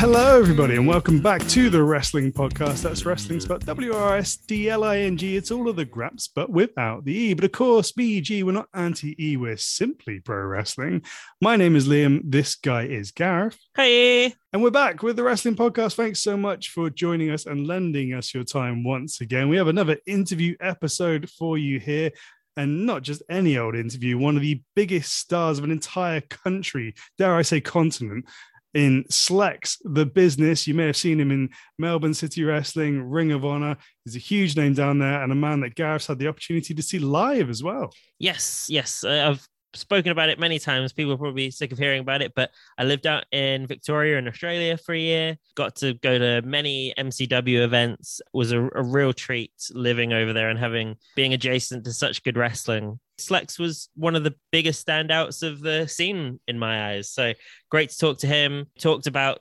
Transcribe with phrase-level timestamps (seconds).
[0.00, 2.80] Hello, everybody, and welcome back to the Wrestling Podcast.
[2.80, 5.36] That's wrestling spelled W R S D L I N G.
[5.36, 7.34] It's all of the graps, but without the E.
[7.34, 11.02] But of course, BG, we're not anti E, we're simply pro wrestling.
[11.42, 12.22] My name is Liam.
[12.24, 13.58] This guy is Gareth.
[13.76, 14.34] Hey.
[14.54, 15.96] And we're back with the Wrestling Podcast.
[15.96, 19.50] Thanks so much for joining us and lending us your time once again.
[19.50, 22.10] We have another interview episode for you here
[22.56, 26.94] and not just any old interview, one of the biggest stars of an entire country,
[27.16, 28.26] dare I say continent,
[28.74, 30.66] in Slex, the business.
[30.66, 33.76] You may have seen him in Melbourne City Wrestling, Ring of Honor.
[34.04, 36.82] He's a huge name down there and a man that Gareth's had the opportunity to
[36.82, 37.92] see live as well.
[38.18, 39.04] Yes, yes.
[39.04, 40.92] I've spoken about it many times.
[40.92, 44.28] People are probably sick of hearing about it, but I lived out in Victoria in
[44.28, 45.36] Australia for a year.
[45.54, 48.20] Got to go to many MCW events.
[48.20, 52.22] It was a, a real treat living over there and having being adjacent to such
[52.22, 52.98] good wrestling.
[53.20, 57.10] Slex was one of the biggest standouts of the scene in my eyes.
[57.10, 57.34] So
[57.70, 58.66] great to talk to him.
[58.78, 59.40] Talked about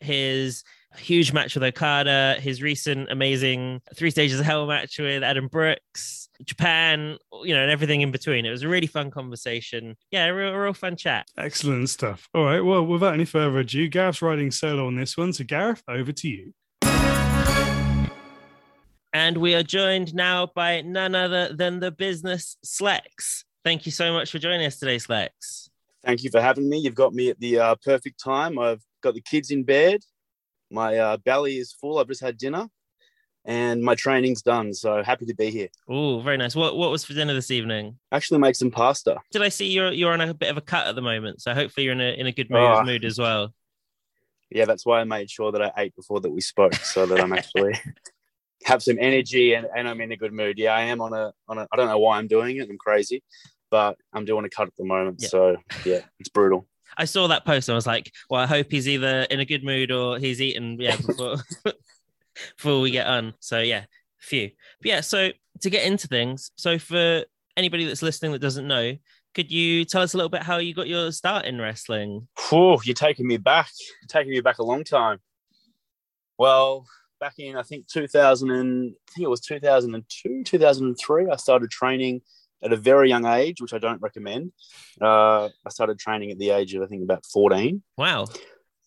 [0.00, 0.64] his
[0.96, 6.28] huge match with Okada, his recent amazing three stages of hell match with Adam Brooks,
[6.44, 8.46] Japan, you know, and everything in between.
[8.46, 9.96] It was a really fun conversation.
[10.10, 11.26] Yeah, a real, a real fun chat.
[11.36, 12.28] Excellent stuff.
[12.34, 12.60] All right.
[12.60, 15.32] Well, without any further ado, Gareth's riding solo on this one.
[15.32, 16.52] So, Gareth, over to you.
[19.18, 23.42] And we are joined now by none other than the business Slex.
[23.64, 25.70] Thank you so much for joining us today, Slex.
[26.04, 26.78] Thank you for having me.
[26.78, 28.60] You've got me at the uh, perfect time.
[28.60, 30.02] I've got the kids in bed.
[30.70, 31.98] My uh, belly is full.
[31.98, 32.68] I've just had dinner
[33.44, 34.72] and my training's done.
[34.72, 35.68] So happy to be here.
[35.88, 36.54] Oh, very nice.
[36.54, 37.98] What what was for dinner this evening?
[38.12, 39.16] Actually, make some pasta.
[39.32, 41.42] Did I see you're you're on a bit of a cut at the moment?
[41.42, 42.84] So hopefully you're in a in a good mood, oh.
[42.84, 43.52] mood as well.
[44.48, 47.20] Yeah, that's why I made sure that I ate before that we spoke, so that
[47.20, 47.74] I'm actually
[48.64, 50.58] have some energy and, and I'm in a good mood.
[50.58, 51.66] Yeah, I am on a on a.
[51.72, 52.68] I don't know why I'm doing it.
[52.68, 53.22] I'm crazy,
[53.70, 55.18] but I'm doing a cut at the moment.
[55.20, 55.28] Yeah.
[55.28, 56.66] So yeah, it's brutal.
[56.96, 59.44] I saw that post and I was like, well, I hope he's either in a
[59.44, 60.80] good mood or he's eaten.
[60.80, 61.36] Yeah, before
[62.56, 63.34] before we get on.
[63.40, 63.84] So yeah,
[64.18, 64.50] few.
[64.80, 65.30] But yeah, so
[65.60, 67.24] to get into things, so for
[67.56, 68.96] anybody that's listening that doesn't know,
[69.34, 72.26] could you tell us a little bit how you got your start in wrestling?
[72.50, 73.70] Oh, you're taking me back,
[74.02, 75.18] you're taking me back a long time.
[76.38, 76.86] Well,
[77.20, 82.20] back in I think 2000 and I think it was 2002, 2003, I started training
[82.62, 84.52] at a very young age, which I don't recommend.
[85.00, 87.82] Uh, I started training at the age of I think about 14.
[87.96, 88.26] Wow.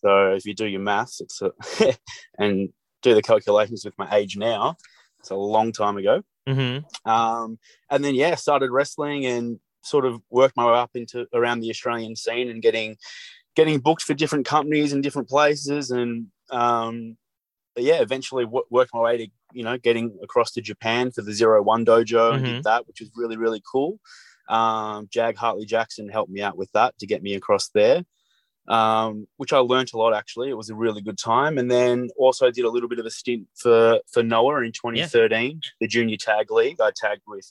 [0.04, 1.52] So if you do your maths, it's a,
[2.38, 2.70] and
[3.02, 4.76] do the calculations with my age now,
[5.20, 6.22] it's a long time ago.
[6.48, 7.10] Mm-hmm.
[7.10, 7.58] Um,
[7.90, 11.70] and then yeah, started wrestling and sort of worked my way up into around the
[11.70, 12.96] Australian scene and getting
[13.54, 17.16] getting booked for different companies and different places and um,
[17.76, 21.32] yeah, eventually w- worked my way to you know getting across to Japan for the
[21.32, 22.34] Zero One Dojo mm-hmm.
[22.36, 22.62] and did mm-hmm.
[22.62, 23.98] that, which was really really cool.
[24.48, 28.02] Um, Jag Hartley Jackson helped me out with that to get me across there,
[28.68, 30.50] um, which I learned a lot actually.
[30.50, 33.10] It was a really good time, and then also did a little bit of a
[33.10, 35.70] stint for for Noah in 2013, yeah.
[35.80, 36.80] the Junior Tag League.
[36.80, 37.50] I tagged with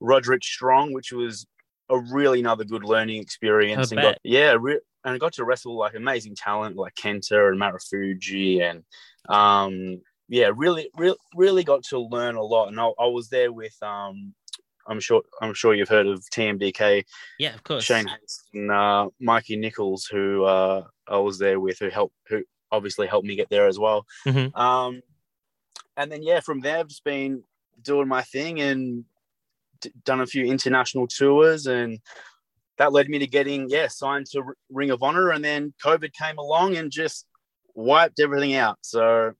[0.00, 1.46] Roderick Strong, which was
[1.88, 3.92] a really another good learning experience.
[3.92, 7.60] and got, yeah, re- and I got to wrestle like amazing talent like Kenta and
[7.60, 8.82] Marufuji and
[9.28, 12.68] um, yeah, really, really, really got to learn a lot.
[12.68, 14.34] And I, I was there with, um,
[14.88, 17.04] I'm sure, I'm sure you've heard of TMDK.
[17.38, 17.84] Yeah, of course.
[17.84, 18.06] Shane
[18.54, 22.42] and uh, Mikey Nichols, who uh, I was there with, who helped, who
[22.72, 24.06] obviously helped me get there as well.
[24.26, 24.56] Mm-hmm.
[24.56, 25.02] Um,
[25.96, 27.42] and then yeah, from there, I've just been
[27.82, 29.04] doing my thing and
[29.80, 32.00] d- done a few international tours and
[32.78, 36.38] that led me to getting yeah signed to Ring of Honor, and then COVID came
[36.38, 37.26] along and just
[37.74, 38.78] wiped everything out.
[38.82, 39.32] So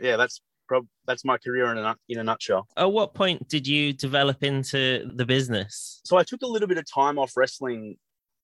[0.00, 2.66] yeah, that's prob- that's my career in a in a nutshell.
[2.76, 6.00] At what point did you develop into the business?
[6.04, 7.96] So I took a little bit of time off wrestling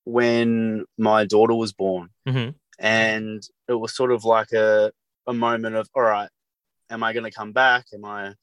[0.04, 2.50] when my daughter was born, mm-hmm.
[2.78, 4.92] and it was sort of like a
[5.26, 6.30] a moment of all right,
[6.90, 7.86] am I going to come back?
[7.92, 8.34] Am I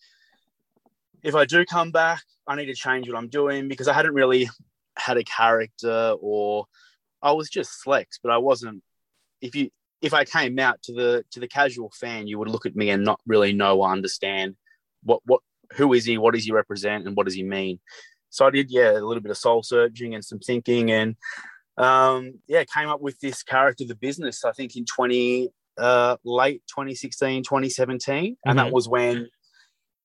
[1.25, 4.13] if I do come back, I need to change what I'm doing because I hadn't
[4.13, 4.47] really
[4.95, 6.67] had a character or
[7.21, 8.83] I was just Slex, but I wasn't.
[9.41, 12.67] If you if I came out to the to the casual fan, you would look
[12.67, 14.55] at me and not really know or understand
[15.01, 15.41] what what
[15.73, 17.79] who is he, what does he represent, and what does he mean.
[18.29, 21.15] So I did, yeah, a little bit of soul searching and some thinking, and
[21.77, 24.45] um, yeah, came up with this character, the business.
[24.45, 28.49] I think in twenty uh, late 2016, 2017, mm-hmm.
[28.49, 28.73] and that mm-hmm.
[28.73, 29.27] was when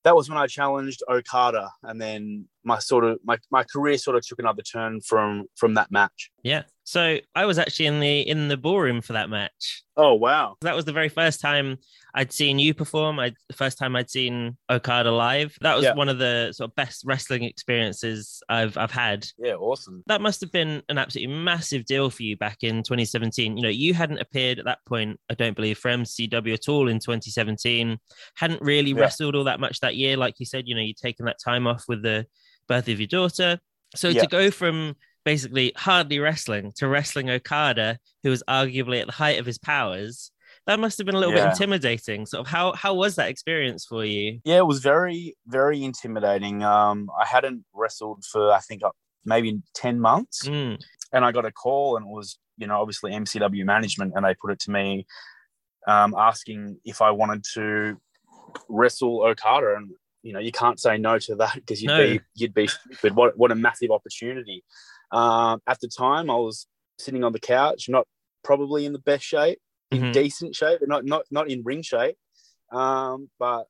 [0.05, 4.17] that was when I challenged Okada, and then my sort of my, my career sort
[4.17, 6.31] of took another turn from from that match.
[6.43, 6.63] Yeah.
[6.91, 9.85] So I was actually in the in the ballroom for that match.
[9.97, 10.57] Oh wow!
[10.63, 11.79] That was the very first time
[12.17, 13.21] I'd seen you perform.
[13.21, 15.57] I the first time I'd seen Okada live.
[15.61, 15.95] That was Yeah.
[15.95, 19.25] one of the sort of best wrestling experiences I've I've had.
[19.39, 20.03] Yeah, awesome.
[20.09, 23.57] That must have been an absolutely massive deal for you back in 2017.
[23.57, 26.89] You know, you hadn't appeared at that point, I don't believe, for MCW at all
[26.89, 27.99] in 2017.
[28.35, 28.99] Hadn't really Yeah.
[29.03, 30.67] wrestled all that much that year, like you said.
[30.67, 32.27] You know, you'd taken that time off with the
[32.67, 33.61] birth of your daughter.
[33.95, 34.23] So Yeah.
[34.23, 39.39] to go from basically hardly wrestling to wrestling Okada, who was arguably at the height
[39.39, 40.31] of his powers,
[40.67, 42.27] that must have been a little bit intimidating.
[42.27, 44.41] Sort of how how was that experience for you?
[44.45, 46.63] Yeah, it was very, very intimidating.
[46.63, 48.83] Um, I hadn't wrestled for I think
[49.25, 50.79] maybe ten months, Mm,
[51.13, 54.35] and I got a call, and it was you know obviously MCW management, and they
[54.35, 55.07] put it to me,
[55.87, 57.97] um, asking if I wanted to
[58.69, 59.91] wrestle Okada, and
[60.23, 61.99] you know you can't say no to that because you'd No.
[62.07, 63.15] be you'd be stupid.
[63.17, 64.63] What what a massive opportunity!
[65.13, 66.67] Um, at the time, I was
[66.99, 68.07] sitting on the couch, not
[68.43, 69.59] probably in the best shape,
[69.91, 70.13] in Mhm.
[70.13, 72.17] decent shape, not not not in ring shape.
[72.73, 73.67] Um, but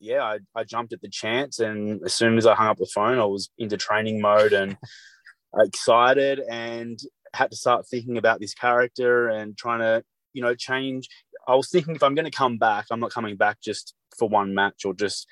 [0.00, 2.86] yeah, I, I jumped at the chance, and as soon as I hung up the
[2.86, 4.76] phone, I was into training mode and
[5.56, 6.98] excited, and
[7.32, 11.08] had to start thinking about this character and trying to, you know, change.
[11.48, 14.28] I was thinking if I'm going to come back, I'm not coming back just for
[14.28, 15.26] one match or just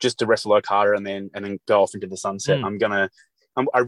[0.00, 2.58] just to wrestle Okada and then and then go off into the sunset.
[2.60, 2.64] Mm.
[2.64, 3.10] I'm gonna,
[3.56, 3.82] I,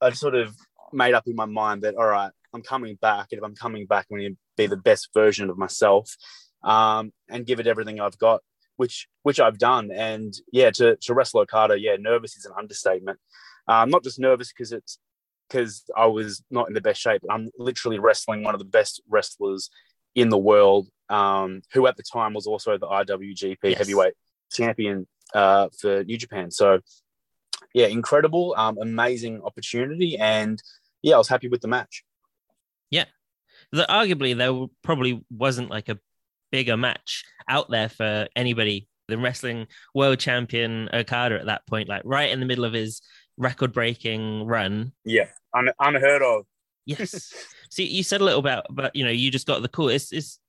[0.00, 0.54] I sort of
[0.92, 3.86] made up in my mind that all right, I'm coming back, and if I'm coming
[3.86, 6.16] back, I'm going to be the best version of myself,
[6.64, 8.40] um, and give it everything I've got,
[8.76, 9.90] which which I've done.
[9.90, 13.18] And yeah, to to wrestle Okada, yeah, nervous is an understatement.
[13.68, 14.98] Um, not just nervous because it's
[15.48, 17.22] because I was not in the best shape.
[17.26, 19.70] But I'm literally wrestling one of the best wrestlers
[20.14, 23.78] in the world, um, who at the time was also the IWGP Yes.
[23.78, 24.14] heavyweight
[24.52, 26.50] champion uh, for New Japan.
[26.50, 26.80] So
[27.74, 30.62] yeah, incredible, um, amazing opportunity, and
[31.02, 32.04] yeah, I was happy with the match.
[33.72, 35.98] that arguably there probably wasn't like a
[36.50, 42.02] bigger match out there for anybody than wrestling world champion Okada at that point, like
[42.04, 43.02] right in the middle of his
[43.36, 44.92] record breaking run.
[45.04, 46.46] Yeah, un- unheard of.
[46.86, 47.32] Yes.
[47.70, 49.88] See, you said a little about, but you know, you just got the cool.
[49.88, 50.40] It's, it's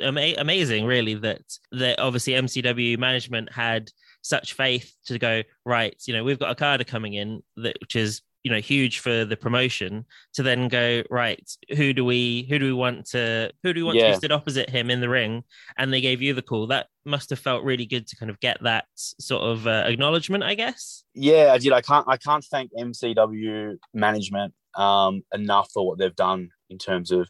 [0.00, 3.90] ama- amazing, really, that that obviously MCW management had
[4.24, 5.94] such faith to go right.
[6.06, 9.36] You know, we've got Okada coming in, that which is you know huge for the
[9.36, 10.04] promotion.
[10.34, 13.84] To then go right, who do we who do we want to who do we
[13.84, 14.10] want to Yeah.
[14.12, 15.44] be stood opposite him in the ring?
[15.78, 16.66] And they gave you the call.
[16.66, 20.42] That must have felt really good to kind of get that sort of uh, acknowledgement,
[20.42, 21.04] I guess.
[21.14, 21.72] Yeah, I did.
[21.72, 22.06] I can't.
[22.08, 27.28] I can't thank MCW management um, enough for what they've done in terms of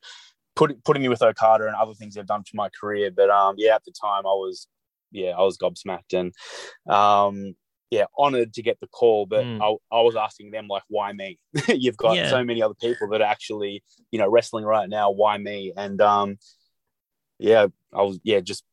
[0.57, 3.11] put, putting me with Okada and other things they've done for my career.
[3.11, 4.69] But um, yeah, at the time, I was
[5.15, 6.35] yeah, I was gobsmacked and
[6.93, 7.55] um,
[7.91, 9.25] yeah, honored to get the call.
[9.27, 9.61] But Mm.
[9.63, 11.39] I, I was asking them like, why me?
[11.69, 12.29] You've got Yeah.
[12.29, 15.11] so many other people that are actually you know wrestling right now.
[15.11, 15.73] Why me?
[15.77, 16.37] And um,
[17.39, 18.65] yeah, I was yeah just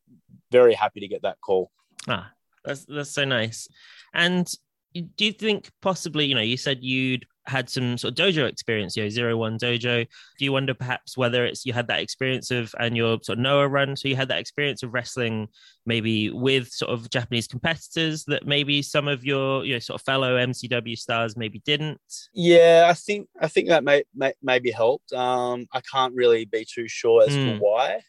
[0.52, 1.72] very happy to get that call.
[2.08, 2.32] Ah,
[2.66, 3.68] that's that's so nice.
[4.14, 4.52] And
[4.94, 8.96] do you think possibly, you know, you said you'd had some sort of dojo experience,
[8.96, 10.08] you know, zero one dojo.
[10.38, 13.44] Do you wonder perhaps whether it's you had that experience of and your sort of
[13.44, 15.48] Noah run, so you had that experience of wrestling
[15.86, 20.06] maybe with sort of Japanese competitors that maybe some of your you know sort of
[20.06, 22.00] fellow MCW stars maybe didn't?
[22.34, 25.12] Yeah, I think I think that may, may maybe helped.
[25.14, 27.60] Um, I can't really be too sure as to Mm.
[27.60, 28.02] why.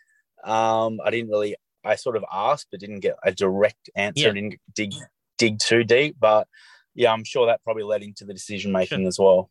[0.44, 1.56] Um, I didn't really.
[1.84, 4.20] I sort of asked, but didn't get a direct answer.
[4.26, 4.32] Yeah.
[4.32, 4.94] Didn't dig
[5.38, 6.46] dig too deep, but
[6.94, 9.50] yeah, I'm sure that probably led into the decision making as well.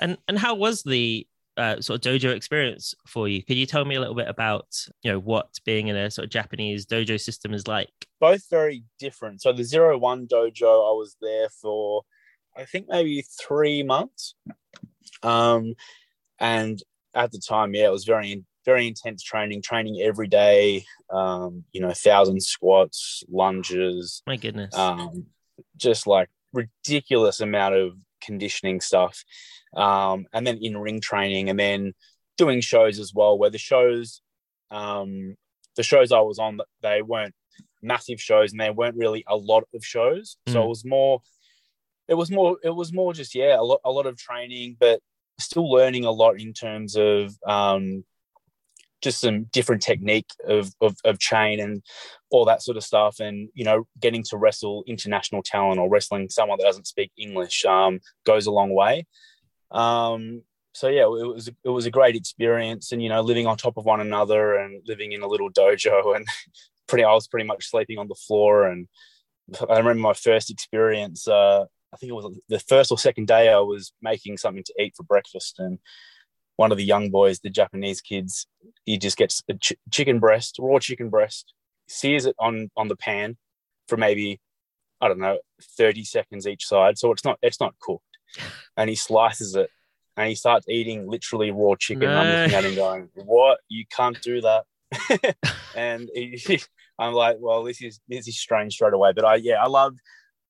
[0.00, 3.42] And and how was the uh, sort of dojo experience for you?
[3.42, 4.66] Could you tell me a little bit about
[5.02, 7.90] you know what being in a sort of Japanese dojo system is like?
[8.20, 9.42] Both very different.
[9.42, 12.02] So the zero one dojo, I was there for,
[12.56, 14.34] I think maybe three months,
[15.22, 15.74] um,
[16.38, 16.82] and
[17.14, 20.84] at the time, yeah, it was very very intense training, training every day.
[21.10, 24.74] Um, you know, thousand squats, lunges, My goodness.
[24.74, 25.26] um,
[25.76, 27.92] just like ridiculous amount of
[28.22, 29.24] conditioning stuff,
[29.76, 31.92] um, and then in ring training, and then
[32.36, 33.38] doing shows as well.
[33.38, 34.22] Where the shows,
[34.70, 35.34] um,
[35.76, 37.34] the shows I was on, they weren't
[37.82, 40.36] massive shows, and there weren't really a lot of shows.
[40.48, 40.64] So Mm.
[40.64, 41.20] it was more,
[42.08, 45.00] it was more, it was more just yeah, a lot, a lot of training, but
[45.38, 48.04] still learning a lot in terms of um,
[49.02, 51.82] just some different technique of, of, of chain and
[52.30, 53.20] all that sort of stuff.
[53.20, 57.64] And you know getting to wrestle international talent or wrestling someone that doesn't speak english
[57.64, 59.06] um, goes a long way.
[59.70, 60.42] Um,
[60.74, 63.76] so yeah it was it was a great experience and you know living on top
[63.76, 66.26] of one another and living in a little dojo and
[66.86, 68.66] pretty i was pretty much sleeping on the floor.
[68.66, 68.88] And
[69.68, 73.48] i remember my first experience uh, i think it was the first or second day
[73.48, 75.58] i was making something to eat for breakfast.
[75.58, 75.78] And
[76.56, 78.46] one of the young boys, the Japanese kids,
[78.84, 81.54] he just gets a ch- chicken breast, raw chicken breast,
[81.88, 83.36] sears it on on the pan
[83.88, 84.40] for maybe
[85.00, 85.38] I don't know,
[85.78, 86.96] 30 seconds each side.
[86.98, 88.04] So it's not it's not cooked.
[88.76, 89.70] And he slices it
[90.16, 92.10] and he starts eating literally raw chicken.
[92.10, 92.20] No.
[92.20, 93.58] I'm looking at him going, What?
[93.68, 94.64] You can't do that.
[95.74, 96.60] and he,
[96.98, 99.12] I'm like, well, this is this is strange straight away.
[99.12, 99.96] But I yeah, I love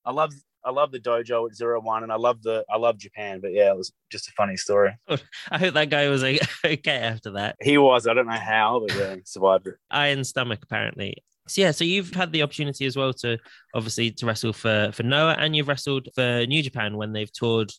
[0.05, 0.33] I love
[0.65, 3.41] I love the dojo at zero one, and I love the I love Japan.
[3.41, 4.93] But yeah, it was just a funny story.
[5.51, 6.23] I hope that guy was
[6.65, 7.57] okay after that.
[7.61, 8.07] He was.
[8.07, 9.75] I don't know how, but yeah, he survived it.
[9.91, 11.17] Iron stomach, apparently.
[11.49, 13.39] So yeah, so you've had the opportunity as well to
[13.75, 17.73] obviously to wrestle for for Noah, and you've wrestled for New Japan when they've toured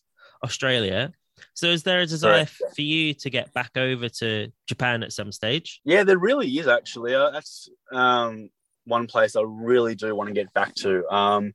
[0.43, 1.11] Australia.
[1.55, 5.31] So is there a desire for you to get back over to Japan at some
[5.31, 5.81] stage?
[5.83, 7.15] Yeah, there really is actually.
[7.15, 8.49] Uh, that's um,
[8.85, 11.07] one place I really do want to get back to.
[11.13, 11.53] Um,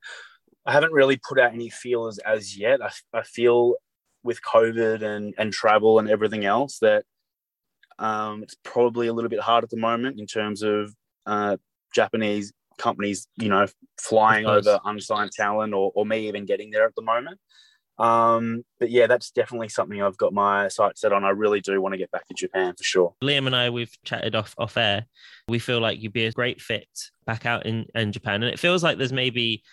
[0.69, 2.81] I haven't really put out any feelers as yet.
[2.83, 3.75] I, I feel
[4.23, 7.05] with COVID and and travel and everything else that
[7.99, 10.95] um, it's probably a little bit hard at the moment in terms of
[11.25, 11.57] uh,
[11.95, 13.67] Japanese companies, you know,
[13.99, 17.41] flying over unsigned talent or, or me even getting there at the moment.
[17.99, 21.25] Um, but yeah, that's definitely something I've got my sights set on.
[21.25, 23.15] I really do want to get back to Japan for sure.
[23.25, 25.07] Liam and I, we've chatted off off air.
[25.49, 26.89] We feel like you'd be a great fit
[27.27, 29.65] back out in, in Japan, and it feels like there's maybe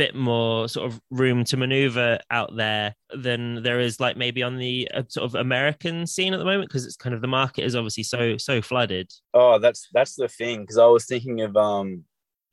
[0.00, 4.56] bit more sort of room to maneuver out there than there is like maybe on
[4.56, 7.64] the uh, sort of American scene at the moment because it's kind of the market
[7.64, 9.10] is obviously so so flooded.
[9.34, 12.04] Oh, that's that's the thing because I was thinking of um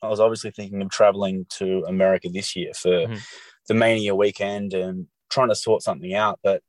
[0.02, 2.92] I was obviously thinking of traveling to America this year for.
[2.92, 3.18] Mm-hmm
[3.68, 6.40] the Mania weekend and trying to sort something out.
[6.44, 6.64] But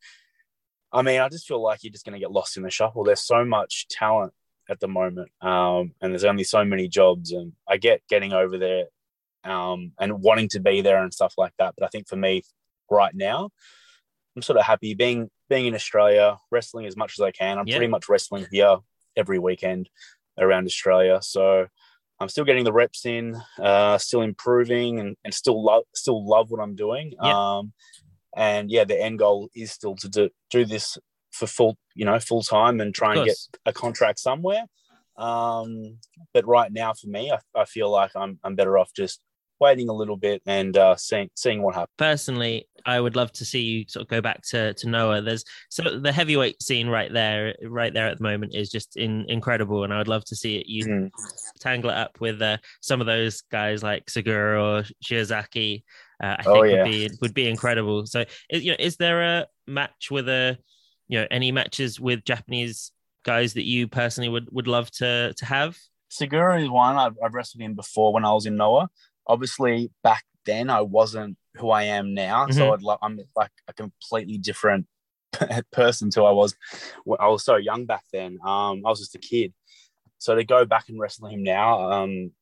[0.92, 3.04] I mean, I just feel like you're just going to get lost in the shuffle.
[3.04, 4.32] There's so much talent
[4.68, 7.32] at the moment, um, and there's only so many jobs.
[7.32, 8.84] And I get getting over there
[9.44, 11.74] um, and wanting to be there and stuff like that.
[11.76, 12.42] But I think for me,
[12.90, 13.50] right now,
[14.36, 17.58] I'm sort of happy being being in Australia, wrestling as much as I can.
[17.58, 17.76] I'm yeah.
[17.76, 18.78] pretty much wrestling here
[19.16, 19.88] every weekend
[20.38, 21.20] around Australia.
[21.22, 21.66] So
[22.20, 26.50] I'm still getting the reps in, uh, still improving, and, and still love still love
[26.50, 27.14] what I'm doing.
[27.22, 27.56] Yeah.
[27.56, 27.72] Um,
[28.36, 30.98] and yeah, the end goal is still to do, do this
[31.32, 34.64] for full, you know, full time and try and get a contract somewhere.
[35.16, 35.98] Um,
[36.32, 39.20] but right now, for me, I, I feel like I'm I'm better off just
[39.60, 41.94] waiting a little bit and uh, seeing seeing what happens.
[41.96, 45.22] Personally, I would love to see you sort of go back to to Noah.
[45.22, 49.26] There's so the heavyweight scene right there, right there at the moment is just in,
[49.28, 50.66] incredible, and I would love to see it.
[50.66, 51.10] You mm.
[51.60, 55.82] tangle it up with uh, some of those guys like Sugiura or Shiozaki.
[56.22, 56.82] Uh, I oh, think yeah.
[56.82, 58.06] would be would be incredible.
[58.06, 60.58] So, you know, is there a match with a,
[61.08, 62.92] you know, any matches with Japanese
[63.24, 65.76] guys that you personally would would love to to have?
[66.10, 68.88] Sugiura is one I've, I've wrestled him before when I was in Noah
[69.28, 72.44] obviously back then I wasn't who I am now.
[72.44, 72.52] Mm-hmm.
[72.52, 74.86] So I'd lo- I'm like a completely different
[75.72, 76.56] person to I was.
[77.20, 78.38] I was so young back then.
[78.44, 79.52] Um, I was just a kid.
[80.18, 82.32] So to go back and wrestle him now, um,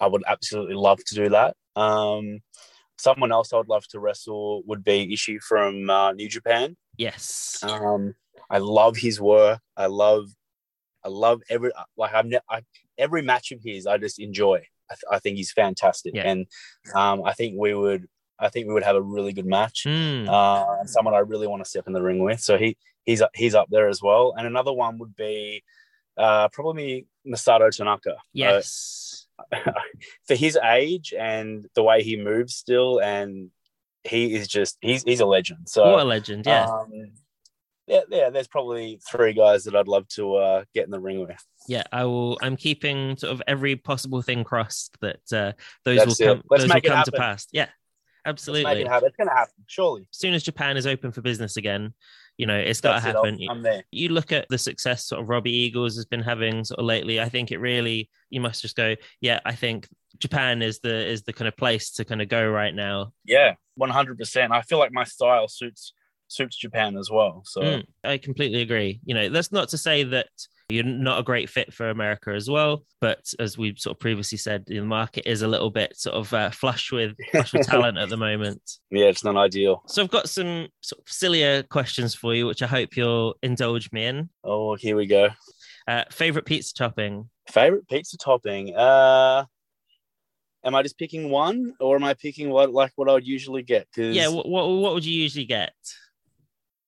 [0.00, 1.56] I would absolutely love to do that.
[1.76, 2.40] Um,
[2.98, 6.76] someone else I would love to wrestle would be Ishii from uh, New Japan.
[6.98, 7.60] Yes.
[7.62, 8.14] Um,
[8.50, 9.60] I love his work.
[9.76, 10.26] I love,
[11.04, 12.62] I love every like I've ne- I,
[12.98, 13.86] every match of his.
[13.86, 14.62] I just enjoy.
[14.92, 16.30] I, th- I think he's fantastic, yeah.
[16.30, 16.46] and
[16.94, 18.08] um, I think we would
[18.42, 19.84] I think we would have a really good match.
[19.86, 20.28] Mm.
[20.28, 22.40] Uh, and someone I really want to step in the ring with.
[22.40, 24.34] So he he's he's up there as well.
[24.36, 25.62] And another one would be
[26.16, 28.16] uh, probably Masato Tanaka.
[28.32, 29.26] Yes.
[29.52, 29.72] Uh,
[30.26, 33.50] for his age and the way he moves still, and
[34.04, 35.68] he is just he's he's a legend.
[35.68, 36.66] So what a legend, yeah.
[36.66, 37.12] Um,
[37.86, 41.20] yeah, yeah, there's probably three guys that I'd love to uh, get in the ring
[41.20, 41.44] with.
[41.66, 42.38] Yeah, I will.
[42.42, 45.52] I'm keeping sort of every possible thing crossed that uh,
[45.84, 46.42] those That's will come.
[46.50, 47.46] Those will come to pass.
[47.52, 47.68] Yeah,
[48.24, 48.82] absolutely.
[48.82, 49.08] It happen.
[49.08, 50.06] It's going to happen, surely.
[50.12, 51.92] As soon as Japan is open for business again,
[52.36, 53.40] you know, it's got to happen.
[53.40, 53.48] It.
[53.50, 53.82] I'm there.
[53.90, 57.20] You look at the success sort of Robbie Eagles has been having sort of lately.
[57.20, 61.22] I think it really you must just go, yeah, I think Japan is the is
[61.22, 63.12] the kind of place to kind of go right now.
[63.24, 64.18] Yeah, 100.
[64.18, 65.92] percent I feel like my style suits
[66.32, 67.42] suits Japan as well.
[67.46, 69.00] So mm, I completely agree.
[69.04, 70.28] You know, that's not to say that
[70.68, 74.38] you're not a great fit for America as well, but as we sort of previously
[74.38, 77.98] said, the market is a little bit sort of uh, flush with flush with talent
[77.98, 78.62] at the moment.
[78.90, 79.82] Yeah, it's not ideal.
[79.86, 83.92] So I've got some sort of sillier questions for you, which I hope you'll indulge
[83.92, 84.30] me in.
[84.44, 85.28] Oh, here we go.
[85.86, 87.28] Uh, favorite pizza topping?
[87.48, 88.74] Favorite pizza topping?
[88.74, 89.44] Uh
[90.64, 93.62] am I just picking one, or am I picking what like what I would usually
[93.62, 93.86] get?
[93.94, 95.74] Cause yeah, what, what, what would you usually get?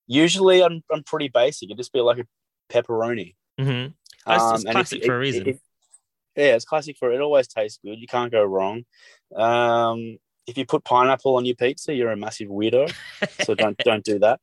[0.07, 1.69] Usually, I'm I'm pretty basic.
[1.69, 2.27] It'd just be like a
[2.73, 3.35] pepperoni.
[3.61, 3.93] Mm-hmm.
[4.31, 5.43] Um, it's classic it, for a reason.
[5.43, 5.61] It, it,
[6.37, 7.21] yeah, it's classic for it.
[7.21, 7.99] Always tastes good.
[7.99, 8.85] You can't go wrong.
[9.35, 12.93] Um, if you put pineapple on your pizza, you're a massive weirdo.
[13.45, 14.41] so don't don't do that.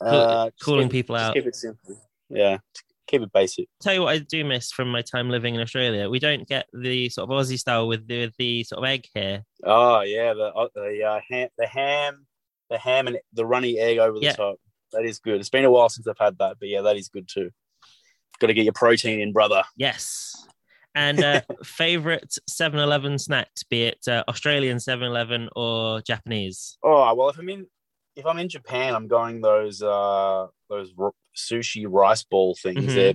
[0.00, 1.34] Uh, calling keep people out.
[1.34, 2.00] Keep it simple.
[2.28, 2.58] Yeah,
[3.06, 3.68] keep it basic.
[3.80, 6.08] Tell you what I do miss from my time living in Australia.
[6.08, 9.06] We don't get the sort of Aussie style with the, with the sort of egg
[9.14, 9.44] here.
[9.64, 12.26] Oh yeah, the uh, the uh, ham, the ham,
[12.72, 14.32] the ham and the runny egg over the Yeah.
[14.32, 14.56] top.
[14.92, 15.38] That is good.
[15.40, 17.50] It's been a while since I've had that, but yeah, that is good too.
[18.40, 19.62] Got to get your protein in, brother.
[19.76, 20.34] Yes.
[20.94, 26.76] And uh, favorite 7 Eleven snacks, be it uh, Australian 7 Eleven or Japanese.
[26.82, 27.66] Oh well, if I'm in
[28.16, 32.84] if I'm in Japan, I'm going those uh those r- sushi rice ball things.
[32.84, 32.94] Mhm.
[32.94, 33.14] They're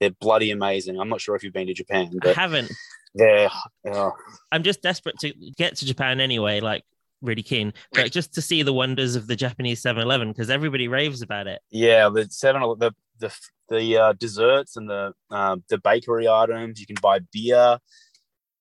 [0.00, 0.98] they're bloody amazing.
[0.98, 2.72] I'm not sure if you've been to Japan, I haven't.
[3.14, 3.50] they're
[3.92, 4.12] oh,
[4.50, 6.82] I'm just desperate to get to Japan anyway, like
[7.22, 10.88] really keen, but just to see the wonders of the Japanese 7 Eleven because everybody
[10.88, 11.60] raves about it.
[11.70, 12.08] yeah.
[12.08, 13.34] The seven the the
[13.68, 16.80] the uh, desserts and the um, the bakery items.
[16.80, 17.78] You can buy beer,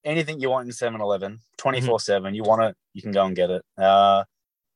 [0.04, 2.36] anything you want in 7-Eleven, 24 seven.
[2.36, 3.64] You want it, you can go and get it.
[3.78, 4.24] Uh,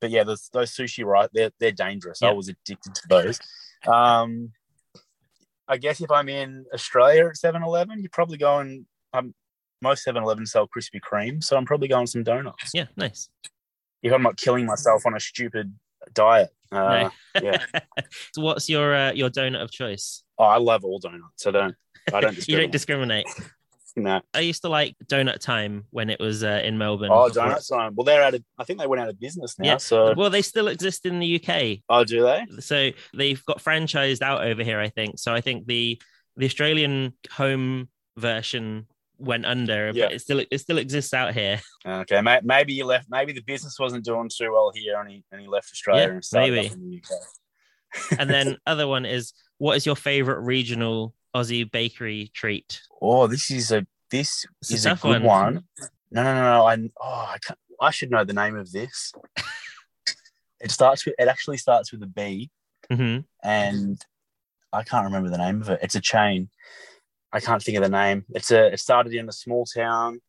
[0.01, 2.21] but yeah, those those sushi right, they're they're dangerous.
[2.21, 3.39] I was addicted to those.
[3.87, 4.51] Um,
[5.67, 8.85] I guess if I'm in Australia at 7-Eleven, you're probably going.
[9.13, 9.33] Um,
[9.81, 12.71] most 7-Eleven sell Krispy Kreme, so I'm probably going some donuts.
[12.73, 13.29] Yeah, nice.
[14.01, 15.73] If I'm not killing myself on a stupid
[16.13, 16.49] diet.
[16.71, 17.41] Uh, No.
[17.43, 17.65] yeah.
[18.33, 20.23] so what's your uh, your donut of choice?
[20.37, 21.45] Oh, I love all donuts.
[21.45, 21.75] I don't.
[22.13, 22.47] I don't.
[22.47, 23.25] you don't discriminate.
[23.95, 24.21] No.
[24.33, 27.09] I used to like Doughnut Time when it was uh, in Melbourne.
[27.11, 27.71] Oh, before- donuts.
[27.71, 28.43] Um, well, they're out of.
[28.57, 29.65] I think they went out of business now.
[29.71, 29.77] Yeah.
[29.77, 31.79] So, Well, they still exist in the UK.
[31.89, 32.45] oh, do they?
[32.59, 35.19] So they've got franchised out over here, I think.
[35.19, 36.01] So I think the
[36.37, 38.87] the Australian home version
[39.19, 40.05] went under, Yeah.
[40.05, 41.61] but it still it still exists out here.
[41.85, 43.07] Okay, maybe you left.
[43.09, 46.13] Maybe the business wasn't doing too well here, and he and he left Australia Yeah,
[46.13, 46.67] and started maybe.
[46.73, 48.19] in the UK.
[48.19, 52.81] And then other one is what is your favorite regional Aussie bakery treat?
[53.01, 55.55] Oh, this is a this It's is a, tough good one.
[55.55, 55.63] one.
[56.11, 56.65] No, no, no, no.
[56.67, 59.13] I oh, I can't, I should know the name of this.
[60.59, 61.15] it starts with.
[61.19, 62.49] It actually starts with a B,
[62.91, 64.01] hmm and
[64.73, 65.79] I can't remember the name of it.
[65.81, 66.49] It's a chain.
[67.31, 68.25] I can't think of the name.
[68.31, 68.67] It's a.
[68.73, 70.21] It started in a small town.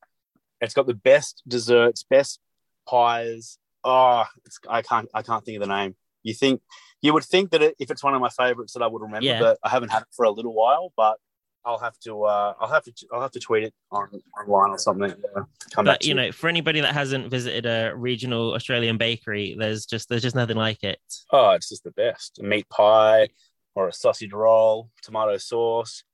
[0.61, 2.41] It's got the best desserts, best
[2.87, 3.59] pies.
[3.85, 5.09] Oh, it's, I can't.
[5.15, 5.97] I can't think of the name.
[6.23, 6.61] You think
[7.01, 9.25] you would think that it, if it's one of my favorites that I would remember,
[9.25, 9.41] Yeah.
[9.41, 10.93] but I haven't had it for a little while.
[10.97, 11.17] But
[11.65, 12.25] I'll have to.
[12.25, 12.93] Uh, I'll have to.
[13.13, 14.09] I'll have to tweet it on
[14.39, 15.11] online or something.
[15.11, 15.43] Yeah.
[15.73, 15.87] Come.
[15.87, 20.23] But you know, for anybody that hasn't visited a regional Australian bakery, there's just there's
[20.23, 21.01] just nothing like it.
[21.33, 22.39] Oh, it's just the best.
[22.41, 23.29] A meat pie
[23.75, 26.05] or a sausage roll, tomato sauce.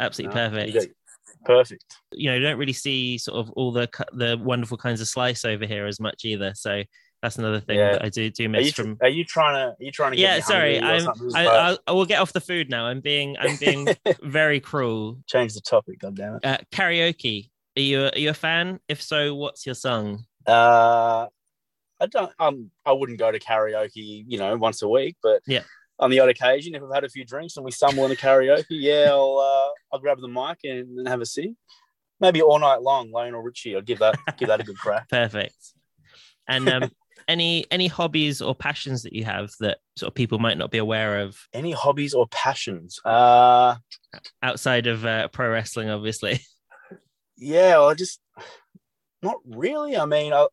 [0.00, 0.74] Absolutely perfect.
[0.74, 0.94] you
[1.44, 1.84] perfect.
[2.12, 5.44] you know, you don't really see sort of all the the wonderful kinds of slice
[5.44, 6.52] over here as much either.
[6.54, 6.82] So
[7.22, 7.92] that's another thing Yeah.
[7.92, 8.98] that I do do Are miss you, from.
[9.02, 9.68] are you trying to?
[9.72, 10.16] Are you trying to?
[10.16, 11.08] Get Yeah, sorry, I'm.
[11.34, 12.86] I, I, I will get off the food now.
[12.86, 13.88] I'm being I'm being
[14.22, 15.18] very cruel.
[15.26, 15.98] change the topic.
[16.00, 16.44] God damn it.
[16.44, 17.50] Uh, karaoke.
[17.76, 18.80] Are you a, are you a fan?
[18.88, 20.24] If so, what's your song?
[20.46, 21.26] Uh,
[22.00, 22.32] I don't.
[22.38, 24.24] Um, I wouldn't go to karaoke.
[24.26, 25.62] You know, once a week, but Yeah.
[26.00, 28.64] On the odd occasion, if I've had a few drinks and we stumble into karaoke,
[28.70, 31.56] yeah, I'll uh, I'll grab the mic and, and have a sing.
[32.20, 33.76] Maybe all night long, Lionel Richie.
[33.76, 35.08] I'll give that give that a good crack.
[35.10, 35.56] Perfect.
[36.48, 36.90] And um,
[37.28, 40.78] any any hobbies or passions that you have that sort of people might not be
[40.78, 42.98] aware of Any hobbies or passions?
[43.04, 43.76] Uh,
[44.42, 46.40] outside of uh, pro wrestling, obviously.
[47.36, 48.20] yeah, well, I just
[49.22, 49.96] not really.
[49.96, 50.46] I mean, I,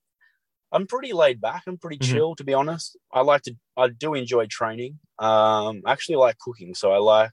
[0.72, 1.64] I'm pretty laid back.
[1.68, 2.12] I'm pretty Mhm.
[2.12, 2.98] chill, to be honest.
[3.14, 3.56] I like to.
[3.78, 5.00] I do enjoy training.
[5.20, 7.32] Um, I actually like cooking, so I like.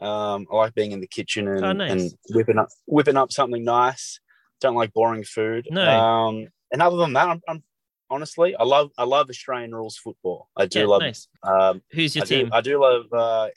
[0.00, 1.90] Um, I like being in the kitchen and, Oh, nice.
[1.90, 4.20] and whipping up whipping up something nice.
[4.60, 5.66] Don't like boring food.
[5.70, 5.88] No.
[5.98, 7.62] Um, and other than that, I'm, I'm
[8.10, 10.48] honestly, I love I love Australian rules football.
[10.56, 11.02] I do Yeah, love.
[11.02, 11.28] nice.
[11.42, 12.50] Um, Who's your I do, team?
[12.52, 13.48] I do love uh,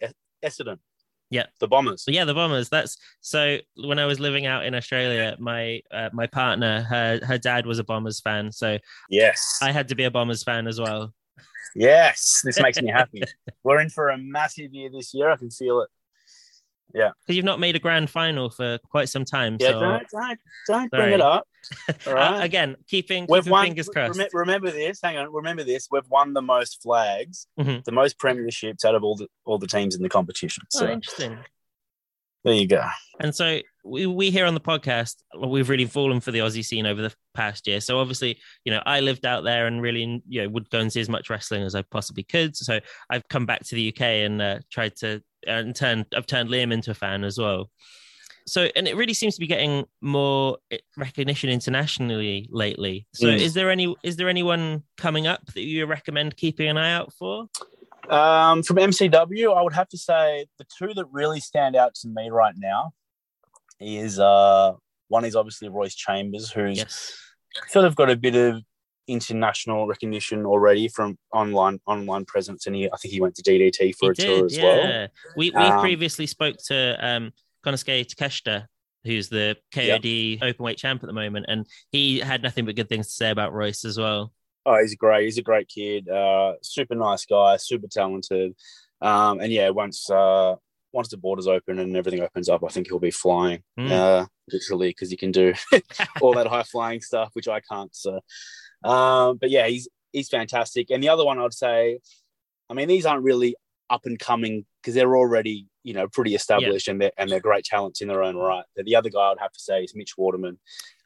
[0.43, 0.79] Essendon.
[1.29, 1.45] Yeah.
[1.59, 2.05] the Bombers.
[2.07, 2.69] Yeah, the Bombers.
[2.69, 3.57] That's so.
[3.75, 7.79] When I was living out in Australia, my uh, my partner, her her dad was
[7.79, 8.77] a Bombers fan, so
[9.09, 9.59] Yes.
[9.61, 11.13] I had to be a Bombers fan as well.
[11.75, 13.23] Yes, this makes me happy.
[13.63, 15.29] We're in for a massive year this year.
[15.29, 15.89] I can feel it.
[16.93, 19.57] Yeah, because you've not made a grand final for quite some time.
[19.59, 21.47] Yeah, so don't don't, don't bring it up.
[22.07, 23.65] All uh, again, keeping, keeping won.
[23.65, 24.17] fingers crossed.
[24.19, 24.99] rem- remember this.
[25.03, 25.33] Hang on.
[25.33, 25.87] Remember this.
[25.91, 27.83] We've won the most flags, Mhm.
[27.83, 30.63] the most premierships out of all the all the teams in the competition.
[30.75, 31.37] Oh, So interesting.
[32.43, 32.85] there you go.
[33.19, 36.85] And so we, we here on the podcast, we've really fallen for the Aussie scene
[36.85, 37.81] over the past year.
[37.81, 40.93] So obviously, you know, I lived out there and really, you know, would go and
[40.93, 42.55] see as much wrestling as I possibly could.
[42.55, 46.49] So I've come back to the UK and uh, tried to and turned I've turned
[46.49, 47.69] Liam into a fan as well.
[48.47, 53.07] So and it really seems to be getting more eh, recognition internationally lately.
[53.13, 53.39] So Mm.
[53.39, 57.11] is there any is there anyone coming up that you recommend keeping an eye out
[57.13, 57.47] for?
[58.09, 62.07] Um, from MCW, I would have to say the two that really stand out to
[62.07, 62.93] me right now
[63.79, 64.73] is uh
[65.07, 67.17] one is obviously Royce Chambers, who's Yes.
[67.67, 68.61] sort of got a bit of
[69.07, 73.95] international recognition already from online online presence, and he I think he went to DDT
[73.95, 74.63] for He a tour did, as yeah.
[74.63, 75.07] well.
[75.37, 77.31] We we Um, previously spoke to um
[77.65, 78.65] Konosuke Takeshita,
[79.03, 83.07] who's the KOD openweight champ at the moment, and he had nothing but good things
[83.07, 84.31] to say about Royce as well.
[84.65, 85.25] Oh, he's great.
[85.25, 86.09] He's a great kid.
[86.09, 87.57] Uh, super nice guy.
[87.57, 88.55] Super talented.
[89.01, 90.55] Um, and yeah, once uh,
[90.91, 93.61] once the borders open and everything opens up, I think he'll be flying.
[93.79, 93.91] Mm.
[93.91, 95.53] Uh, literally, because he can do
[96.21, 97.95] all that high flying stuff, which I can't.
[97.95, 98.19] So,
[98.85, 100.89] um, but yeah, he's he's fantastic.
[100.91, 101.99] And the other one I'd say,
[102.69, 103.55] I mean, these aren't really
[103.89, 107.63] up and coming because they're already you know pretty established and they're and they're great
[107.65, 108.65] talents in their own right.
[108.75, 110.57] But the other guy I'd have to say is Mitch Waterman,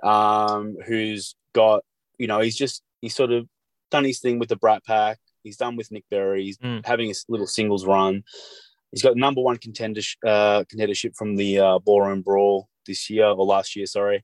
[0.03, 1.83] um, who's got
[2.17, 3.47] you know he's just he's sort of
[3.91, 5.17] done his thing with the Brat Pack.
[5.43, 6.43] He's done with Nick Berry.
[6.45, 6.85] He's Mm.
[6.85, 8.23] having his little singles run.
[8.91, 13.45] He's got number one contender uh, contendership from the uh, Ballroom Brawl this year or
[13.45, 14.23] last year, sorry.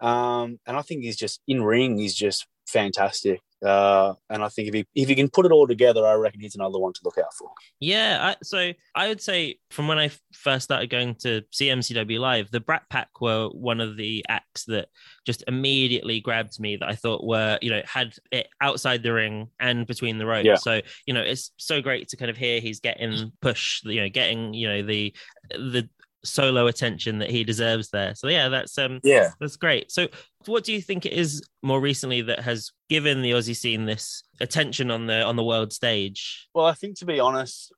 [0.00, 1.98] Um, and I think he's just in ring.
[1.98, 3.40] He's just fantastic.
[3.64, 6.40] Uh, and I think if he if he can put it all together, I reckon
[6.40, 7.50] he's another one to look out for.
[7.80, 12.50] Yeah, I, so I would say from when I first started going to CMCW live,
[12.52, 14.88] the Brat Pack were one of the acts that
[15.26, 19.48] just immediately grabbed me that I thought were, you know, had it outside the ring
[19.58, 20.46] and between the ropes.
[20.46, 20.56] Yeah.
[20.56, 24.08] So, you know, it's so great to kind of hear he's getting push, you know,
[24.08, 25.12] getting, you know, the
[25.50, 25.88] the
[26.28, 28.14] solo attention that he deserves there.
[28.14, 29.30] So yeah, that's um Yeah.
[29.40, 29.90] that's great.
[29.90, 30.08] So,
[30.46, 34.22] what do you think it is more recently that has given the Aussie scene this
[34.40, 36.48] attention on the on the world stage?
[36.54, 37.72] Well, I think to be honest,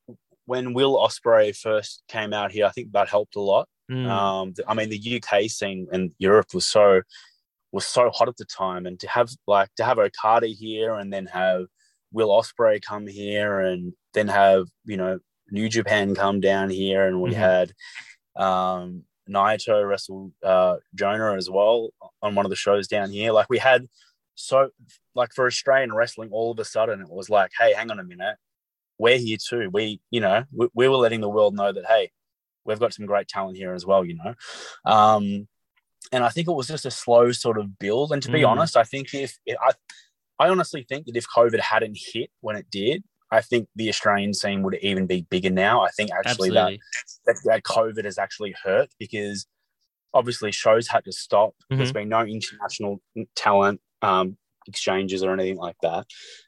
[0.46, 3.68] when Will Ospreay first came out here, I think that helped a lot.
[3.90, 7.02] Mm, Um, I mean, the UK scene and Europe was so
[7.72, 11.12] was so hot at the time, and to have like to have Okada here, and
[11.12, 11.66] then have
[12.12, 15.18] Will Ospreay come here, and then have you know
[15.52, 17.34] New Japan come down here, and we Mhm.
[17.36, 17.72] had
[18.36, 21.90] um, Naito wrestle uh, Jonah as well
[22.22, 23.32] on one of the shows down here.
[23.32, 23.86] Like we had
[24.34, 24.70] so
[25.14, 28.04] like for Australian wrestling, all of a sudden it was like, hey, hang on a
[28.04, 28.36] minute,
[28.98, 29.70] we're here too.
[29.72, 32.10] We you know we, we were letting the world know that hey,
[32.64, 34.04] we've got some great talent here as well.
[34.04, 34.34] You know.
[34.84, 35.48] Um,
[36.12, 38.12] and I think it was just a slow sort of build.
[38.12, 38.48] And to be Mm.
[38.48, 39.72] honest, I think if I,
[40.38, 44.34] I honestly think that if COVID hadn't hit when it did, I think the Australian
[44.34, 45.82] scene would even be bigger now.
[45.82, 46.78] I think actually that,
[47.26, 49.46] that that COVID has actually hurt because
[50.12, 51.54] obviously shows had to stop.
[51.68, 53.00] There's been no international
[53.36, 56.06] talent um, exchanges or anything like that.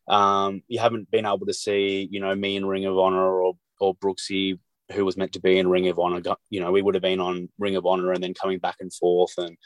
[0.08, 3.54] Um, you haven't been able to see, you know, me in Ring of Honor or
[3.80, 4.58] or Brooksy,
[4.92, 6.20] who was meant to be in Ring of Honor.
[6.50, 8.92] You know, we would have been on Ring of Honor and then coming back and
[8.92, 9.56] forth and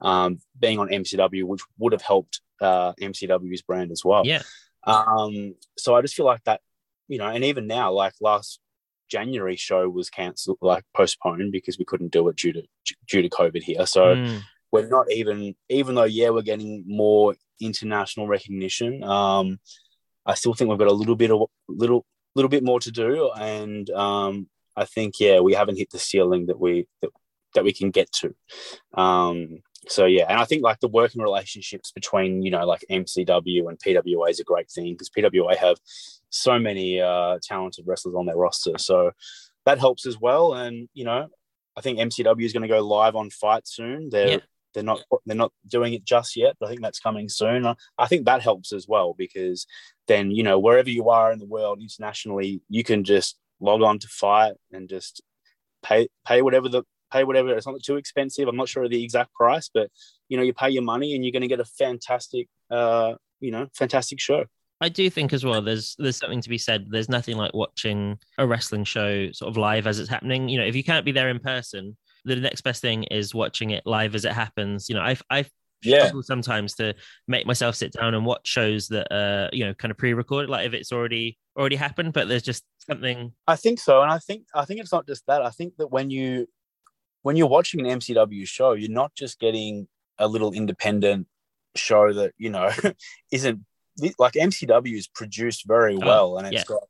[0.00, 4.26] um, being on MCW, which would have helped uh, MCW's brand as well.
[4.26, 4.42] Yeah.
[4.84, 6.60] Um, so I just feel like that,
[7.08, 8.60] you know, and even now, like last
[9.08, 12.62] January show was cancelled, like postponed because we couldn't do it due to
[13.08, 13.86] due to COVID here.
[13.86, 14.42] So Mm,
[14.72, 19.02] we're not even, even though yeah, we're getting more international recognition.
[19.02, 19.58] Um,
[20.26, 23.30] I still think we've got a little bit of little little bit more to do,
[23.32, 27.10] and um, I think yeah, we haven't hit the ceiling that we that,
[27.54, 28.34] that we can get to.
[29.00, 33.68] Um, so yeah, and I think like the working relationships between you know like MCW
[33.68, 35.76] and PWA is a great thing because PWA have
[36.30, 39.12] so many uh, talented wrestlers on their roster, so
[39.64, 40.54] that helps as well.
[40.54, 41.28] And you know,
[41.76, 44.10] I think MCW is going to go live on FITE soon.
[44.10, 44.38] They're Yeah.
[44.74, 47.64] they're not they're not doing it just yet, but I think that's coming soon.
[47.66, 49.66] I- I think that helps as well because
[50.08, 53.98] then you know wherever you are in the world internationally, you can just log on
[54.00, 55.22] to FITE and just
[55.82, 56.82] pay pay whatever the
[57.16, 57.50] pay whatever.
[57.56, 58.48] It's not too expensive.
[58.48, 59.90] I'm not sure of the exact price, but
[60.28, 63.50] you know you pay your money and you're going to get a fantastic uh you
[63.50, 64.44] know fantastic show.
[64.80, 65.62] I do think as well.
[65.62, 66.86] There's there's something to be said.
[66.90, 70.48] There's nothing like watching a wrestling show sort of live as it's happening.
[70.50, 73.70] You know, if you can't be there in person, the next best thing is watching
[73.70, 74.88] it live as it happens.
[74.88, 75.50] You know, I've I've
[75.82, 76.04] Yeah.
[76.04, 76.94] struggle sometimes to
[77.26, 80.66] make myself sit down and watch shows that uh you know kind of pre-recorded, like
[80.66, 82.12] if it's already already happened.
[82.12, 83.32] But there's just something.
[83.46, 85.40] I think so, and I think I think it's not just that.
[85.40, 86.48] I think that when you
[87.26, 91.26] when you're watching an MCW show, you're not just getting a little independent
[91.74, 92.70] show that you know
[93.32, 93.64] isn't
[94.16, 96.76] like MCW is produced very Oh, well, and it's yeah.
[96.76, 96.84] got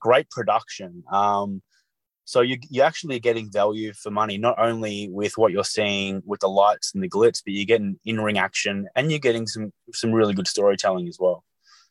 [0.00, 1.04] great production.
[1.12, 1.60] Um,
[2.24, 6.40] so you you're actually getting value for money, not only with what you're seeing with
[6.40, 9.74] the lights and the glitz, but you're getting in ring action, and you're getting some
[9.92, 11.44] some really good storytelling as well.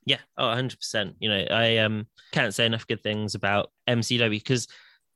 [0.06, 1.14] Yeah, oh, 100%.
[1.20, 4.68] You know, I um can't say enough good things about MCW because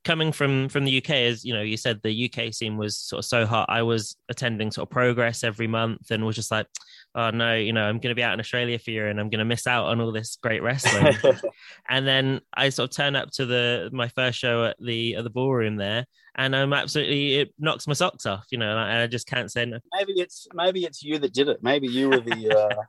[0.06, 3.18] coming from from the UK, as you know, you said the UK scene was sort
[3.18, 3.66] of so hot.
[3.68, 6.68] I was attending sort of Progress every month and was just like,
[7.16, 9.18] oh no, you know, I'm going to be out in Australia for a year and
[9.18, 11.16] I'm going to miss out on all this great wrestling.
[11.88, 15.24] and then I sort of turn up to the my first show at the at
[15.24, 18.46] the ballroom there, and I'm absolutely it knocks my socks off.
[18.52, 19.82] You know, and I, I just can't say enough.
[19.92, 21.62] maybe it's maybe it's you that did it.
[21.62, 22.82] Maybe you were the uh,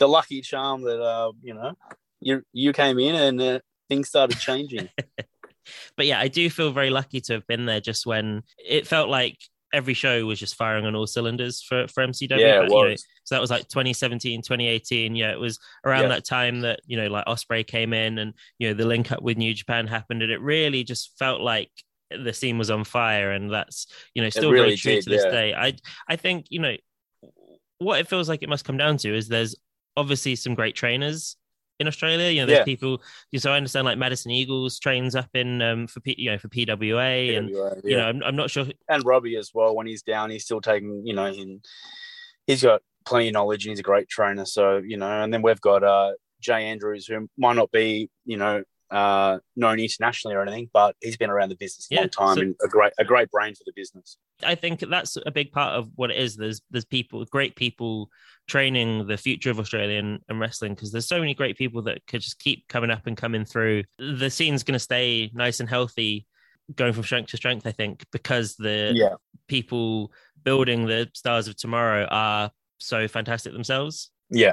[0.00, 1.74] the lucky charm that uh, you know
[2.20, 4.88] you you came in and uh, things started changing.
[5.96, 9.08] but yeah, I do feel very lucky to have been there just when it felt
[9.08, 9.38] like
[9.72, 12.38] every show was just firing on all cylinders for, for MCW.
[12.38, 15.14] Yeah, but, it you know, so that was like 2017, 2018.
[15.14, 16.08] Yeah, it was around Yeah.
[16.08, 19.22] that time that, you know, like Ospreay came in and, you know, the link up
[19.22, 20.22] with New Japan happened.
[20.22, 21.70] And it really just felt like
[22.10, 23.32] the scene was on fire.
[23.32, 25.30] And that's, you know, still really very true did, to this yeah.
[25.30, 25.54] day.
[25.54, 25.74] I,
[26.08, 26.76] I think, you know,
[27.78, 29.54] what it feels like it must come down to is there's
[29.96, 31.36] obviously some great trainers
[31.80, 32.30] in Australia.
[32.30, 32.64] You know, there's Yeah.
[32.64, 33.02] people.
[33.36, 36.48] So I understand like Madison Eagles trains up in um for P, you know for
[36.48, 38.66] PWA, and Yeah, you know I'm, I'm not sure.
[38.88, 39.74] and Robbie as well.
[39.74, 41.60] When he's down, he's still taking, you know, in,
[42.46, 44.44] he's got plenty of knowledge and he's a great trainer.
[44.44, 48.36] So, you know, and then we've got uh, Jay Andrews, who might not be, you
[48.36, 52.08] know, uh, known internationally or anything, but he's been around the business a Yeah, long
[52.10, 54.16] time so- and a great, a great brain for the business.
[54.42, 56.36] I think that's a big part of what it is.
[56.36, 58.08] There's there's people, great people
[58.46, 62.20] training the future of Australian and wrestling because there's so many great people that could
[62.22, 63.84] just keep coming up and coming through.
[63.98, 66.26] The scene's going to stay nice and healthy,
[66.76, 67.66] going from strength to strength.
[67.66, 69.14] I think because the Yeah.
[69.48, 70.12] people
[70.44, 74.10] building the stars of tomorrow are so fantastic themselves.
[74.30, 74.52] Yeah.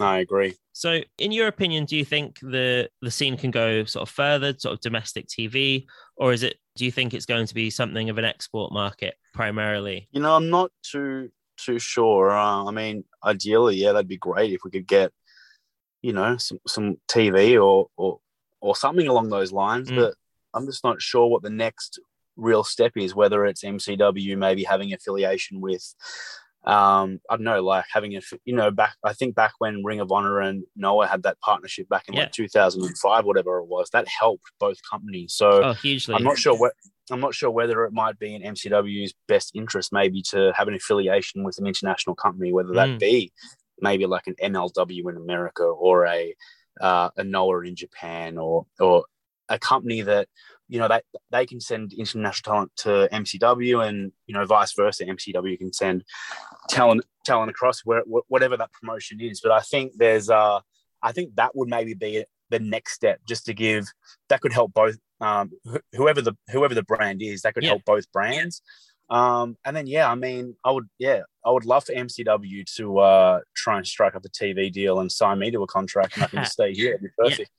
[0.00, 0.54] I agree.
[0.72, 4.54] So, in your opinion, do you think the the scene can go sort of further,
[4.58, 6.56] sort of domestic TV, or is it?
[6.76, 10.08] Do you think it's going to be something of an export market primarily?
[10.10, 12.30] You know, I'm not too too sure.
[12.30, 15.12] Uh, I mean, ideally, yeah, that'd be great if we could get,
[16.02, 18.18] you know, some some TV or or
[18.60, 19.90] or something along those lines.
[19.90, 19.96] Mm.
[19.96, 20.14] But
[20.54, 22.00] I'm just not sure what the next
[22.36, 23.14] real step is.
[23.14, 25.94] Whether it's MCW maybe having affiliation with,
[26.66, 28.96] um, I don't know, like having a, you know, back.
[29.04, 32.22] I think back when Ring of Honor and Noah had that partnership back in Yeah.
[32.22, 35.34] like 2005, whatever it was, that helped both companies.
[35.34, 35.62] So.
[35.64, 36.14] Oh, hugely.
[36.14, 36.72] I'm not sure what
[37.10, 40.74] I'm not sure whether it might be in MCW's best interest maybe to have an
[40.74, 42.98] affiliation with an international company, whether that Mm.
[42.98, 43.32] be
[43.80, 46.34] maybe like an MLW in America or a
[46.80, 49.04] uh, a Noah in Japan or or
[49.50, 50.28] a company that
[50.68, 51.00] you know they
[51.30, 56.04] they can send international talent to MCW and you know vice versa MCW can send
[56.68, 60.60] talent talent across where whatever that promotion is but I think there's uh
[61.02, 63.86] I think that would maybe be the next step just to give
[64.28, 67.70] that could help both um wh- whoever the whoever the brand is that could Yeah.
[67.70, 68.62] help both brands
[69.10, 72.98] um and then yeah I mean I would yeah I would love for MCW to
[72.98, 76.24] uh try and strike up a TV deal and sign me to a contract and
[76.24, 77.28] I can stay here it'd be Yeah.
[77.28, 77.50] perfect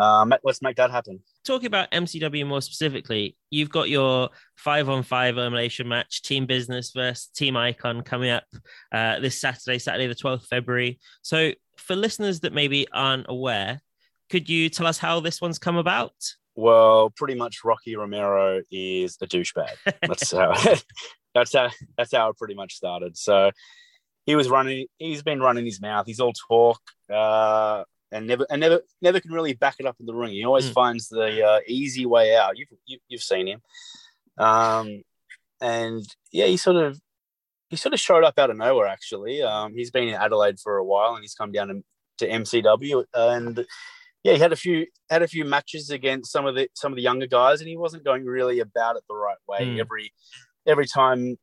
[0.00, 5.02] um let's make that happen Talking about MCW more specifically, you've got your five on
[5.02, 8.44] five elimination match, Team Business versus Team Icon coming up
[8.92, 11.00] uh, this Saturday, Saturday the 12th February.
[11.22, 13.80] So, for listeners that maybe aren't aware,
[14.28, 16.12] could you tell us how this one's come about?
[16.60, 19.74] Well, pretty much Rocky Romero is a douchebag.
[20.02, 20.52] That's how
[21.34, 23.16] that's how that's how it pretty much started.
[23.16, 23.50] So
[24.26, 26.04] he was running he's been running his mouth.
[26.06, 26.80] He's all talk
[27.12, 30.32] uh and never and never never can really back it up in the ring.
[30.32, 30.74] He always Mm.
[30.74, 32.58] finds the uh, easy way out.
[32.58, 33.60] You've you, you've seen him.
[34.36, 35.02] Um
[35.62, 37.00] and yeah, he sort of
[37.70, 39.42] he sort of showed up out of nowhere actually.
[39.42, 41.82] Um he's been in Adelaide for a while and he's come down to,
[42.18, 43.64] to MCW and
[44.22, 46.96] yeah, he had a few had a few matches against some of the some of
[46.96, 49.60] the younger guys, and he wasn't going really about it the right way.
[49.60, 49.80] Mm.
[49.80, 50.12] Every
[50.66, 51.36] every time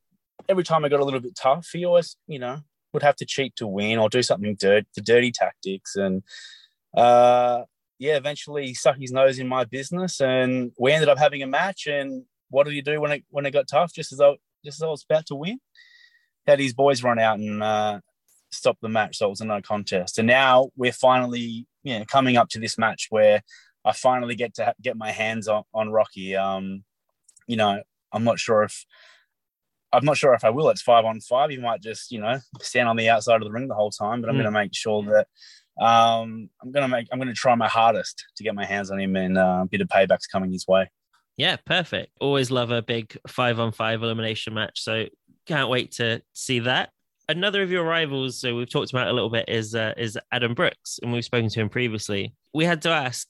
[0.47, 2.59] every time it got a little bit tough, he always you know
[2.93, 6.21] would have to cheat to win or do something dirt the dirty tactics, and
[6.95, 7.63] uh,
[7.99, 11.47] yeah, eventually he stuck his nose in my business, and we ended up having a
[11.47, 11.87] match.
[11.87, 13.93] And what did he do when it when it got tough?
[13.93, 15.59] Just as I just as I was about to win,
[16.45, 17.99] had his boys run out and uh,
[18.51, 20.19] stop the match, so it was a no contest.
[20.19, 23.41] And now we're finally you know, coming up to this match where
[23.85, 26.35] I finally get to ha- get my hands on, on Rocky.
[26.35, 26.83] Um,
[27.47, 28.85] you know, I'm not sure if
[29.93, 30.69] I'm not sure if I will.
[30.69, 31.49] It's five on five.
[31.49, 34.21] He might just, you know, stand on the outside of the ring the whole time.
[34.21, 34.39] But I'm Mm.
[34.39, 35.27] going to make sure that
[35.83, 38.91] um, I'm going to make I'm going to try my hardest to get my hands
[38.91, 40.89] on him, and uh, a bit of payback's coming his way.
[41.37, 42.11] Yeah, perfect.
[42.19, 44.81] Always love a big five on five elimination match.
[44.81, 45.05] So,
[45.45, 46.89] can't wait to see that.
[47.29, 50.53] Another of your rivals, so we've talked about a little bit, is uh, is Adam
[50.53, 52.33] Brooks, and we've spoken to him previously.
[52.53, 53.27] We had to ask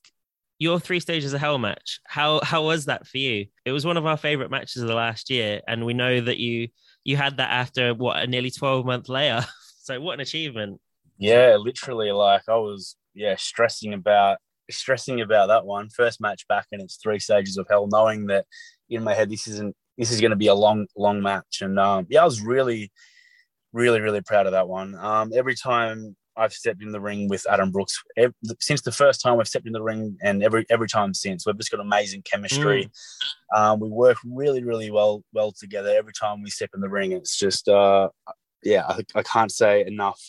[0.59, 1.99] your three stages of hell match.
[2.05, 3.47] How how was that for you?
[3.65, 6.37] It was one of our favorite matches of the last year, and we know that
[6.37, 6.69] you
[7.03, 9.51] you had that after what a nearly twelve month layoff.
[9.87, 10.81] So what an achievement!
[11.17, 14.37] Yeah, literally, like I was, yeah, stressing about
[14.69, 18.45] stressing about that one first match back, and it's three stages of hell, knowing that
[18.89, 21.79] in my head this isn't this is going to be a long, long match, and
[21.79, 22.91] um, yeah, I was really,
[23.73, 24.95] really, really proud of that one.
[24.95, 29.21] Um, every time I've stepped in the ring with Adam Brooks, ev- since the first
[29.21, 32.21] time I've stepped in the ring, and every every time since, we've just got amazing
[32.23, 32.89] chemistry.
[33.55, 37.11] Um, we work really, really well well together every time we step in the ring.
[37.11, 38.09] It's just, uh,
[38.63, 40.21] yeah, I, I can't say enough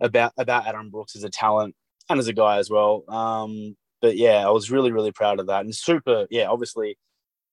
[0.00, 1.74] about about Adam Brooks as a talent
[2.08, 3.04] and as a guy as well.
[3.08, 6.26] Um, but yeah, I was really really proud of that and super.
[6.30, 6.98] Yeah, obviously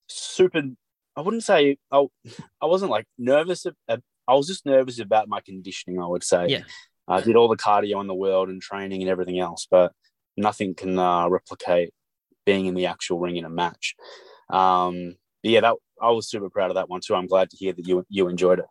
[0.07, 0.63] super.
[1.15, 2.05] I wouldn't say I,
[2.61, 3.65] I wasn't like nervous.
[4.27, 6.01] I was just nervous about my conditioning.
[6.01, 6.47] I would say.
[6.47, 6.63] Yeah.
[7.07, 9.93] I did all the cardio in the world and training and everything else, but
[10.35, 11.93] nothing can uh, replicate
[12.45, 13.95] being in the actual ring in a match.
[14.49, 17.15] Um, yeah, that I was super proud of that one too.
[17.15, 18.65] I'm glad to hear that you you enjoyed it.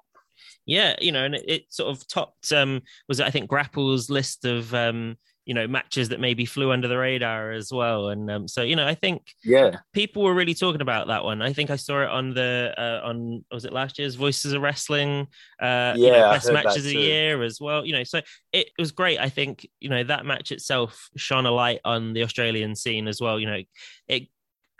[0.67, 4.11] Yeah, you know, and it, it sort of topped um was it, I think Grapple's
[4.11, 5.17] list of um
[5.47, 8.09] you know matches that maybe flew under the radar as well.
[8.09, 9.77] And um, so you know i think yeah.
[9.93, 11.41] people were really talking about that one.
[11.41, 14.61] I think i saw it on the uh, on was it last year's voices of
[14.61, 15.29] wrestling
[15.63, 18.21] uh yeah you know, best matches of the year as well you know so
[18.53, 19.19] it was great.
[19.19, 23.21] I think you know that match itself shone a light on the australian scene as
[23.21, 23.41] well.
[23.41, 23.63] You know
[24.09, 24.29] it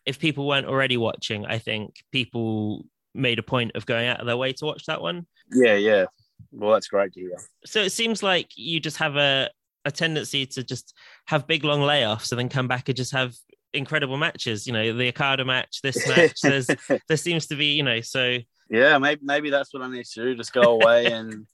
[0.05, 2.85] if people weren't already watching i think people
[3.17, 5.27] made a point of going out of their way to watch that one.
[5.53, 6.05] Yeah yeah.
[6.53, 7.39] Well that's great to hear.
[7.65, 9.51] So it seems like you just have a
[9.87, 10.93] a tendency to just
[11.27, 13.35] have big long layoffs and then come back and just have
[13.73, 14.67] incredible matches.
[14.67, 16.41] You know, the Okada match, this match.
[16.43, 16.67] There's
[17.09, 20.23] there seems to be, you know, so yeah, maybe maybe that's what I need to
[20.23, 20.35] do.
[20.35, 21.47] Just go away and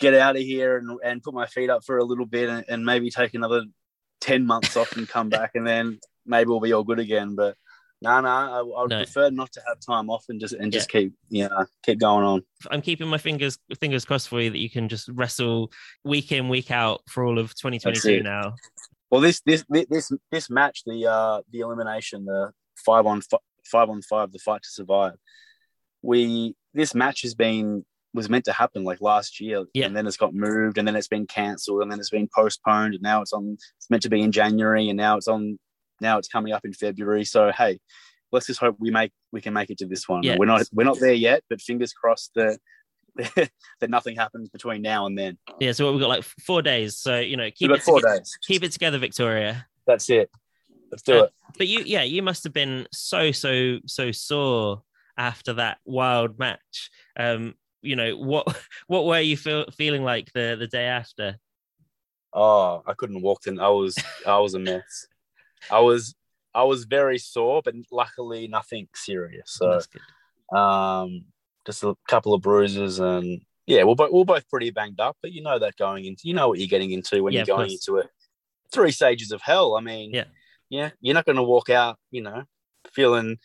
[0.00, 2.64] get out of here and, and put my feet up for a little bit and,
[2.68, 3.62] and maybe take another
[4.20, 7.36] ten months off and come back and then maybe we'll be all good again.
[7.36, 7.56] But
[8.02, 9.02] no, no, I, I would no.
[9.04, 11.00] prefer not to have time off and just and just yeah.
[11.00, 12.42] keep you know keep going on.
[12.70, 15.70] I'm keeping my fingers fingers crossed for you that you can just wrestle
[16.04, 18.54] week in week out for all of 2022 now.
[19.10, 23.20] Well, this this this this match, the uh the elimination, the five on
[23.64, 25.14] five on five, the fight to survive.
[26.02, 27.84] We this match has been
[28.14, 29.86] was meant to happen like last year, yeah.
[29.86, 32.94] and then it's got moved, and then it's been cancelled, and then it's been postponed,
[32.94, 33.56] and now it's on.
[33.76, 35.58] It's meant to be in January, and now it's on
[36.02, 37.24] now it's coming up in February.
[37.24, 37.78] So hey,
[38.32, 40.22] let's just hope we make we can make it to this one.
[40.22, 40.36] Yeah.
[40.38, 42.58] We're not we're not there yet, but fingers crossed that
[43.16, 45.38] that nothing happens between now and then.
[45.60, 46.98] Yeah, so we've got like four days.
[46.98, 48.36] So you know, keep it four days.
[48.46, 49.66] Keep it together, Victoria.
[49.86, 50.30] That's it.
[50.90, 51.32] Let's do uh, it.
[51.58, 54.82] But you, yeah, you must have been so so so sore
[55.16, 56.90] after that wild match.
[57.18, 61.36] Um, you know what what were you feel, feeling like the the day after?
[62.32, 63.60] Oh, I couldn't walk in.
[63.60, 65.06] I was I was a mess.
[65.70, 66.14] I was
[66.54, 69.50] I was very sore, but luckily nothing serious.
[69.50, 69.80] So,
[70.56, 71.24] um,
[71.66, 75.16] just a couple of bruises, and yeah, we're both we're both pretty banged up.
[75.22, 77.56] But you know that going into you know what you're getting into when yeah, you're
[77.56, 78.08] going into it.
[78.72, 79.76] Three stages of hell.
[79.76, 80.24] I mean, yeah,
[80.68, 82.44] yeah, you're not going to walk out, you know,
[82.92, 83.38] feeling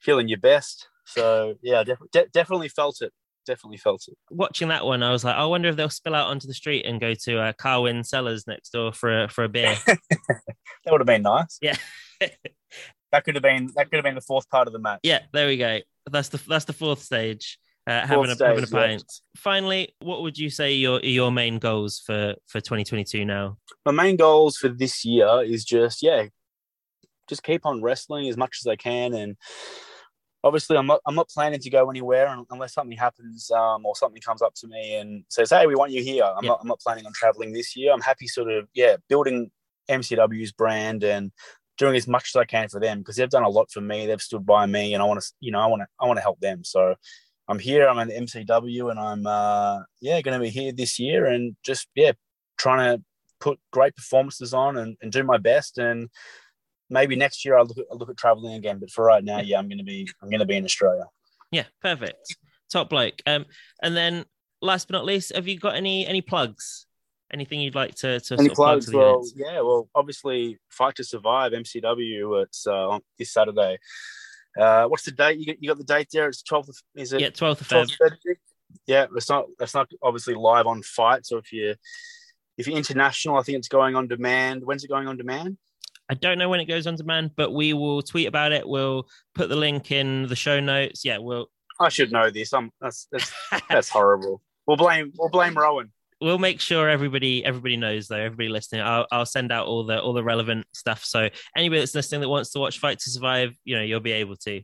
[0.00, 0.88] feeling your best.
[1.06, 3.12] So yeah, def- de- definitely felt it
[3.44, 4.16] definitely felt it.
[4.30, 6.84] Watching that one, I was like, I wonder if they'll spill out onto the street
[6.86, 9.76] and go to uh, Carwyn Cellars next door for a, for a beer.
[9.86, 11.58] that would have been nice.
[11.60, 11.76] Yeah.
[12.20, 15.00] that could have been that could have been the fourth part of the match.
[15.02, 15.80] Yeah, there we go.
[16.10, 17.58] That's the that's the fourth stage.
[17.86, 19.04] Uh, having a stage, having a pint.
[19.06, 19.40] Yeah.
[19.40, 23.58] Finally, what would you say your your main goals for for 2022 now?
[23.84, 26.26] My main goals for this year is just yeah,
[27.28, 29.36] just keep on wrestling as much as I can and
[30.44, 34.20] obviously I'm not I'm not planning to go anywhere unless something happens um, or something
[34.20, 36.50] comes up to me and says, "Hey, we want you here." I'm yeah.
[36.50, 37.92] not I'm not planning on traveling this year.
[37.92, 39.50] I'm happy, sort of, yeah, building
[39.90, 41.32] MCW's brand and
[41.78, 44.06] doing as much as I can for them because they've done a lot for me.
[44.06, 46.18] They've stood by me, and I want to, you know, I want to I want
[46.18, 46.62] to help them.
[46.62, 46.94] So
[47.48, 47.88] I'm here.
[47.88, 51.56] I'm in the MCW, and I'm uh, yeah going to be here this year and
[51.64, 52.12] just yeah
[52.58, 53.02] trying to
[53.40, 56.08] put great performances on and, and do my best and
[56.90, 58.78] maybe next year I'll look at, I'll look at traveling again.
[58.78, 61.04] But for right now, yeah, I'm going to be I'm going to be in Australia.
[61.50, 62.36] Yeah, perfect.
[62.70, 63.20] Top bloke.
[63.26, 63.46] Um,
[63.82, 64.24] and then
[64.60, 66.86] last but not least, have you got any any plugs?
[67.32, 68.90] Anything you'd like to, to any plugs?
[68.90, 72.42] Plug well, yeah, well, obviously, FITE to Survive MCW.
[72.44, 73.78] It's uh, this Saturday.
[74.58, 75.38] Uh, what's the date?
[75.38, 76.28] You got, you got the date there?
[76.28, 76.82] It's 12th.
[76.94, 77.20] Is it?
[77.20, 78.36] Yeah, 12th of Feb.
[78.86, 79.46] Yeah, it's not.
[79.60, 81.26] It's not obviously live on Fight.
[81.26, 81.74] So if you
[82.56, 84.64] if you're international, I think it's going on demand.
[84.64, 85.58] When's it going on demand?
[86.10, 88.68] I don't know when it goes on demand, but we will tweet about it.
[88.68, 91.04] We'll put the link in the show notes.
[91.04, 91.46] Yeah, we'll.
[91.80, 92.52] I should know this.
[92.52, 93.32] I'm that's that's,
[93.68, 94.42] that's horrible.
[94.66, 95.92] We'll blame we'll blame Rowan.
[96.20, 98.16] We'll make sure everybody everybody knows though.
[98.16, 101.04] Everybody listening, I'll, I'll send out all the all the relevant stuff.
[101.04, 104.12] So anybody that's listening that wants to watch Fight to Survive, you know, you'll be
[104.12, 104.62] able to.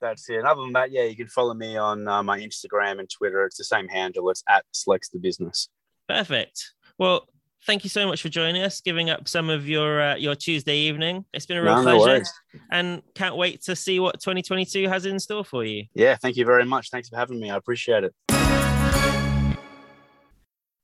[0.00, 0.36] That's it.
[0.36, 3.44] And other than that, yeah, you can follow me on uh, my Instagram and Twitter.
[3.44, 4.28] It's the same handle.
[4.30, 5.68] It's at Slex the Business.
[6.08, 6.72] Perfect.
[6.98, 7.28] Well,
[7.66, 10.76] thank you so much for joining us, giving up some of your uh, your Tuesday
[10.76, 11.24] evening.
[11.34, 15.04] It's been a real no, pleasure, no and can't wait to see what 2022 has
[15.04, 15.84] in store for you.
[15.94, 16.90] Yeah, thank you very much.
[16.90, 17.50] Thanks for having me.
[17.50, 18.14] I appreciate it.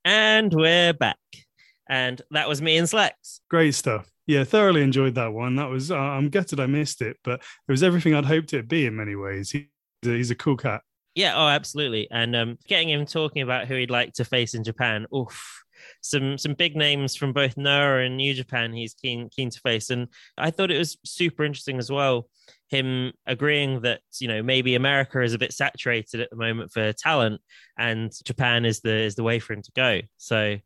[0.04, 1.18] And we're back,
[1.88, 3.40] and that was me and Slex.
[3.48, 4.10] Great stuff.
[4.26, 5.56] Yeah, thoroughly enjoyed that one.
[5.56, 8.68] That was uh, I'm gutted I missed it, but it was everything I'd hoped it'd
[8.68, 9.50] be in many ways.
[9.52, 9.68] He,
[10.02, 10.82] he's a cool cat.
[11.14, 12.08] Yeah, oh, absolutely.
[12.10, 15.62] And um, getting him talking about who he'd like to face in Japan, oof
[16.00, 18.72] some some big names from both Noah and New Japan.
[18.72, 22.28] He's keen keen to face, and I thought it was super interesting as well.
[22.68, 26.92] Him agreeing that you know maybe America is a bit saturated at the moment for
[26.92, 27.40] talent,
[27.78, 30.00] and Japan is the is the way for him to go.
[30.16, 30.58] So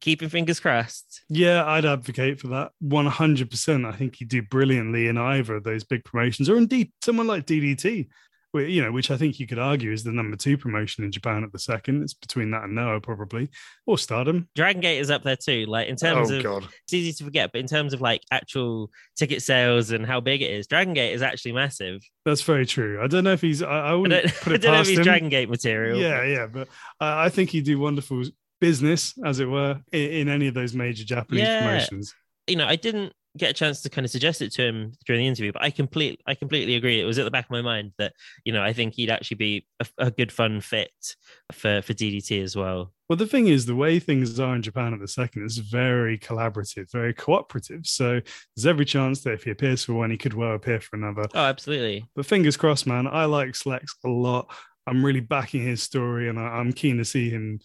[0.00, 1.22] keeping fingers crossed.
[1.28, 3.86] Yeah, I'd advocate for that 100%.
[3.86, 7.46] I think he'd do brilliantly in either of those big promotions, or indeed someone like
[7.46, 8.08] DDT,
[8.54, 11.44] you know, which I think you could argue is the number two promotion in Japan
[11.44, 12.02] at the second.
[12.02, 13.48] It's between that and Noah, probably,
[13.86, 14.48] or Stardom.
[14.56, 15.66] Dragon Gate is up there too.
[15.66, 16.64] Like in terms oh, of, God.
[16.84, 20.42] it's easy to forget, but in terms of like actual ticket sales and how big
[20.42, 22.02] it is, Dragon Gate is actually massive.
[22.24, 23.00] That's very true.
[23.02, 24.80] I don't know if he's, I, I I wouldn't don't, put I it don't know
[24.80, 25.04] if he's him.
[25.04, 25.98] Dragon Gate material.
[25.98, 28.24] Yeah, yeah, but I I think he'd do wonderful
[28.60, 31.60] business, as it were, in, in any of those major Japanese Yeah.
[31.66, 32.14] promotions.
[32.46, 35.20] you know, I didn't get a chance to kind of suggest it to him during
[35.22, 37.00] the interview, but I complete, I completely agree.
[37.00, 38.12] It was at the back of my mind that
[38.44, 40.90] you know I think he'd actually be a, a good fun fit
[41.52, 42.92] for for DDT as well.
[43.08, 46.16] Well, the thing is, the way things are in Japan at the second is very
[46.16, 47.86] collaborative, very cooperative.
[47.86, 48.20] So
[48.54, 51.26] there's every chance that if he appears for one, he could well appear for another.
[51.34, 52.08] Oh, absolutely.
[52.14, 53.08] But fingers crossed, man.
[53.08, 54.52] I like Slex a lot.
[54.86, 57.60] I'm really backing his story, and I, I'm keen to see him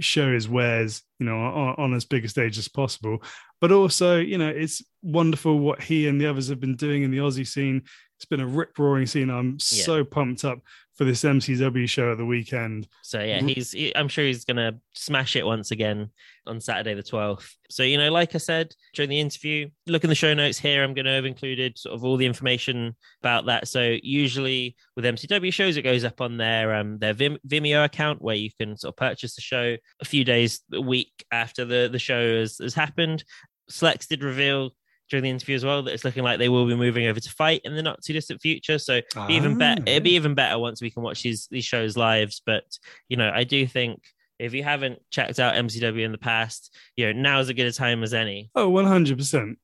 [0.00, 3.22] show his wares, you know, on, on as big a stage as possible.
[3.60, 7.10] But also, you know, it's wonderful what he and the others have been doing in
[7.10, 7.82] the Aussie scene.
[8.18, 9.30] It's been a rip roaring scene.
[9.30, 9.84] I'm Yeah.
[9.84, 10.58] so pumped up
[10.96, 12.88] for this MCW show at the weekend.
[13.02, 13.70] So yeah, he's.
[13.70, 16.10] He, I'm sure he's gonna smash it once again
[16.44, 17.48] on Saturday the 12th.
[17.70, 20.82] So you know, like I said during the interview, look in the show notes here.
[20.82, 23.68] I'm gonna have included sort of all the information about that.
[23.68, 28.34] So usually with MCW shows, it goes up on their um their Vimeo account where
[28.34, 32.00] you can sort of purchase the show a few days, a week after the the
[32.00, 33.22] show has, has happened.
[33.70, 34.72] Slex did reveal
[35.08, 37.30] during the interview as well that it's looking like they will be moving over to
[37.30, 38.78] FITE in the not too distant future.
[38.78, 39.82] So be even better.
[39.86, 42.42] Ah, It'd be even better once we can watch these these shows lives.
[42.44, 42.64] But
[43.08, 44.02] you know, I do think
[44.38, 47.66] if you haven't checked out MCW in the past, you know, now is as good
[47.66, 48.50] a time as any.
[48.54, 49.56] Oh, 100%.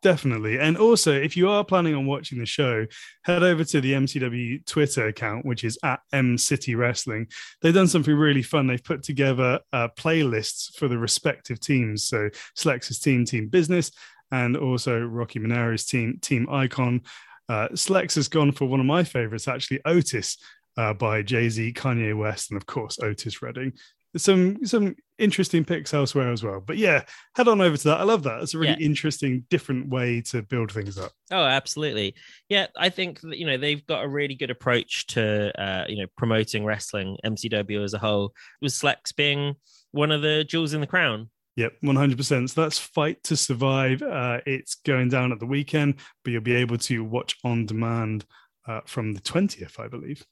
[0.00, 0.60] Definitely.
[0.60, 2.86] And also, if you are planning on watching the show,
[3.22, 7.26] head over to the MCW Twitter account, which is at M City Wrestling.
[7.60, 8.68] They've done something really fun.
[8.68, 12.04] They've put together uh, playlists for the respective teams.
[12.04, 13.90] So, Slex's team, Team Business,
[14.32, 17.02] and also Rocky Monaro's team, Team Icon.
[17.48, 20.36] Uh, Slex has gone for one of my favorites, actually, Otis.
[20.76, 23.72] Uh, by Jay Z, Kanye West, and of course Otis Redding.
[24.16, 26.60] Some some interesting picks elsewhere as well.
[26.64, 27.02] But yeah,
[27.34, 27.98] head on over to that.
[27.98, 28.40] I love that.
[28.42, 28.86] It's a really Yeah.
[28.86, 31.10] interesting, different way to build things up.
[31.32, 32.14] Oh, absolutely.
[32.48, 35.96] Yeah, I think that, you know they've got a really good approach to uh, you
[35.96, 38.32] know promoting wrestling, MCW as a whole.
[38.62, 39.56] With Slex being
[39.90, 41.28] one of the jewels in the crown.
[41.58, 42.50] Yep, 100%.
[42.50, 44.00] So that's Fight to Survive.
[44.00, 48.24] Uh, it's going down at the weekend, but you'll be able to watch on demand
[48.68, 50.24] uh, from the 20th, I believe.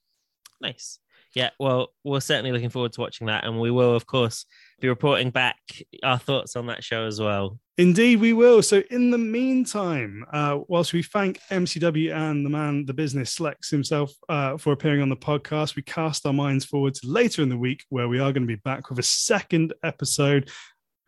[0.60, 1.00] Nice.
[1.34, 4.46] Yeah, well, we're certainly looking forward to watching that, and we will, of course,
[4.80, 5.58] be reporting back
[6.04, 7.58] our thoughts on that show as well.
[7.76, 8.62] Indeed, we will.
[8.62, 13.68] So, in the meantime, uh, whilst we thank MCW and the man, the business, Slex
[13.68, 17.48] himself, uh, for appearing on the podcast, we cast our minds forward to later in
[17.48, 20.48] the week where we are going to be back with a second episode.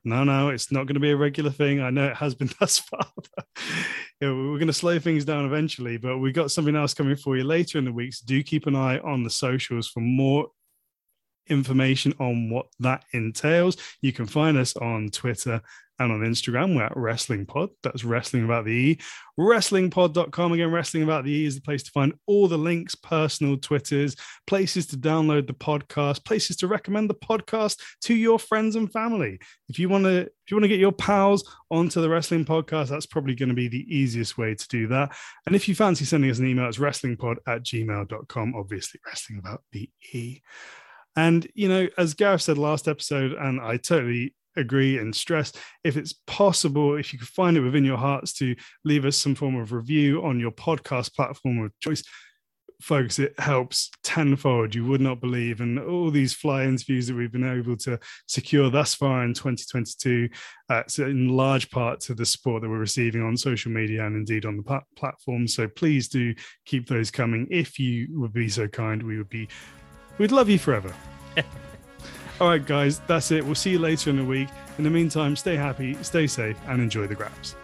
[0.08, 1.80] No, no, it's not going to be a regular thing.
[1.80, 3.06] I know it has been thus far.
[4.20, 7.16] you know, we're going to slow things down eventually, but we've got something else coming
[7.16, 8.14] for you later in the week.
[8.14, 10.48] So, do keep an eye on the socials for more
[11.48, 13.76] information on what that entails.
[14.02, 15.62] You can find us on Twitter
[15.98, 16.76] and on Instagram.
[16.76, 17.70] We're at Wrestling Pod.
[17.82, 18.98] That's Wrestling About the E.
[19.38, 20.52] wrstlingpod.com.
[20.52, 24.16] Again, Wrestling About the E is the place to find all the links, personal Twitters,
[24.46, 29.38] places to download the podcast, places to recommend the podcast to your friends and family.
[29.68, 32.88] If you want to, if you want to get your pals onto the Wrestling Podcast,
[32.88, 35.14] that's probably going to be the easiest way to do that.
[35.46, 38.54] And if you fancy sending us an email, it's wrestlingpod at gmail.com.
[38.54, 40.42] Obviously, Wrestling About the E.
[41.16, 45.52] And, you know, as Gareth said last episode, and I totally agree and stress,
[45.84, 48.54] if it's possible, if you can find it within your hearts to
[48.84, 52.02] leave us some form of review on your podcast platform of choice,
[52.80, 54.74] folks, it helps tenfold.
[54.74, 55.60] You would not believe.
[55.60, 60.28] And all these fly interviews that we've been able to secure thus far in 2022,
[60.68, 64.46] uh, in large part to the support that we're receiving on social media and indeed
[64.46, 65.48] on the pla- platform.
[65.48, 66.34] So please do
[66.66, 67.48] keep those coming.
[67.50, 69.48] If you would be so kind, we would be
[70.18, 70.92] We'd love you forever.
[72.40, 73.44] All right, guys, that's it.
[73.44, 74.48] We'll see you later in the week.
[74.78, 77.56] In the meantime, stay happy, stay safe, and enjoy the grabs.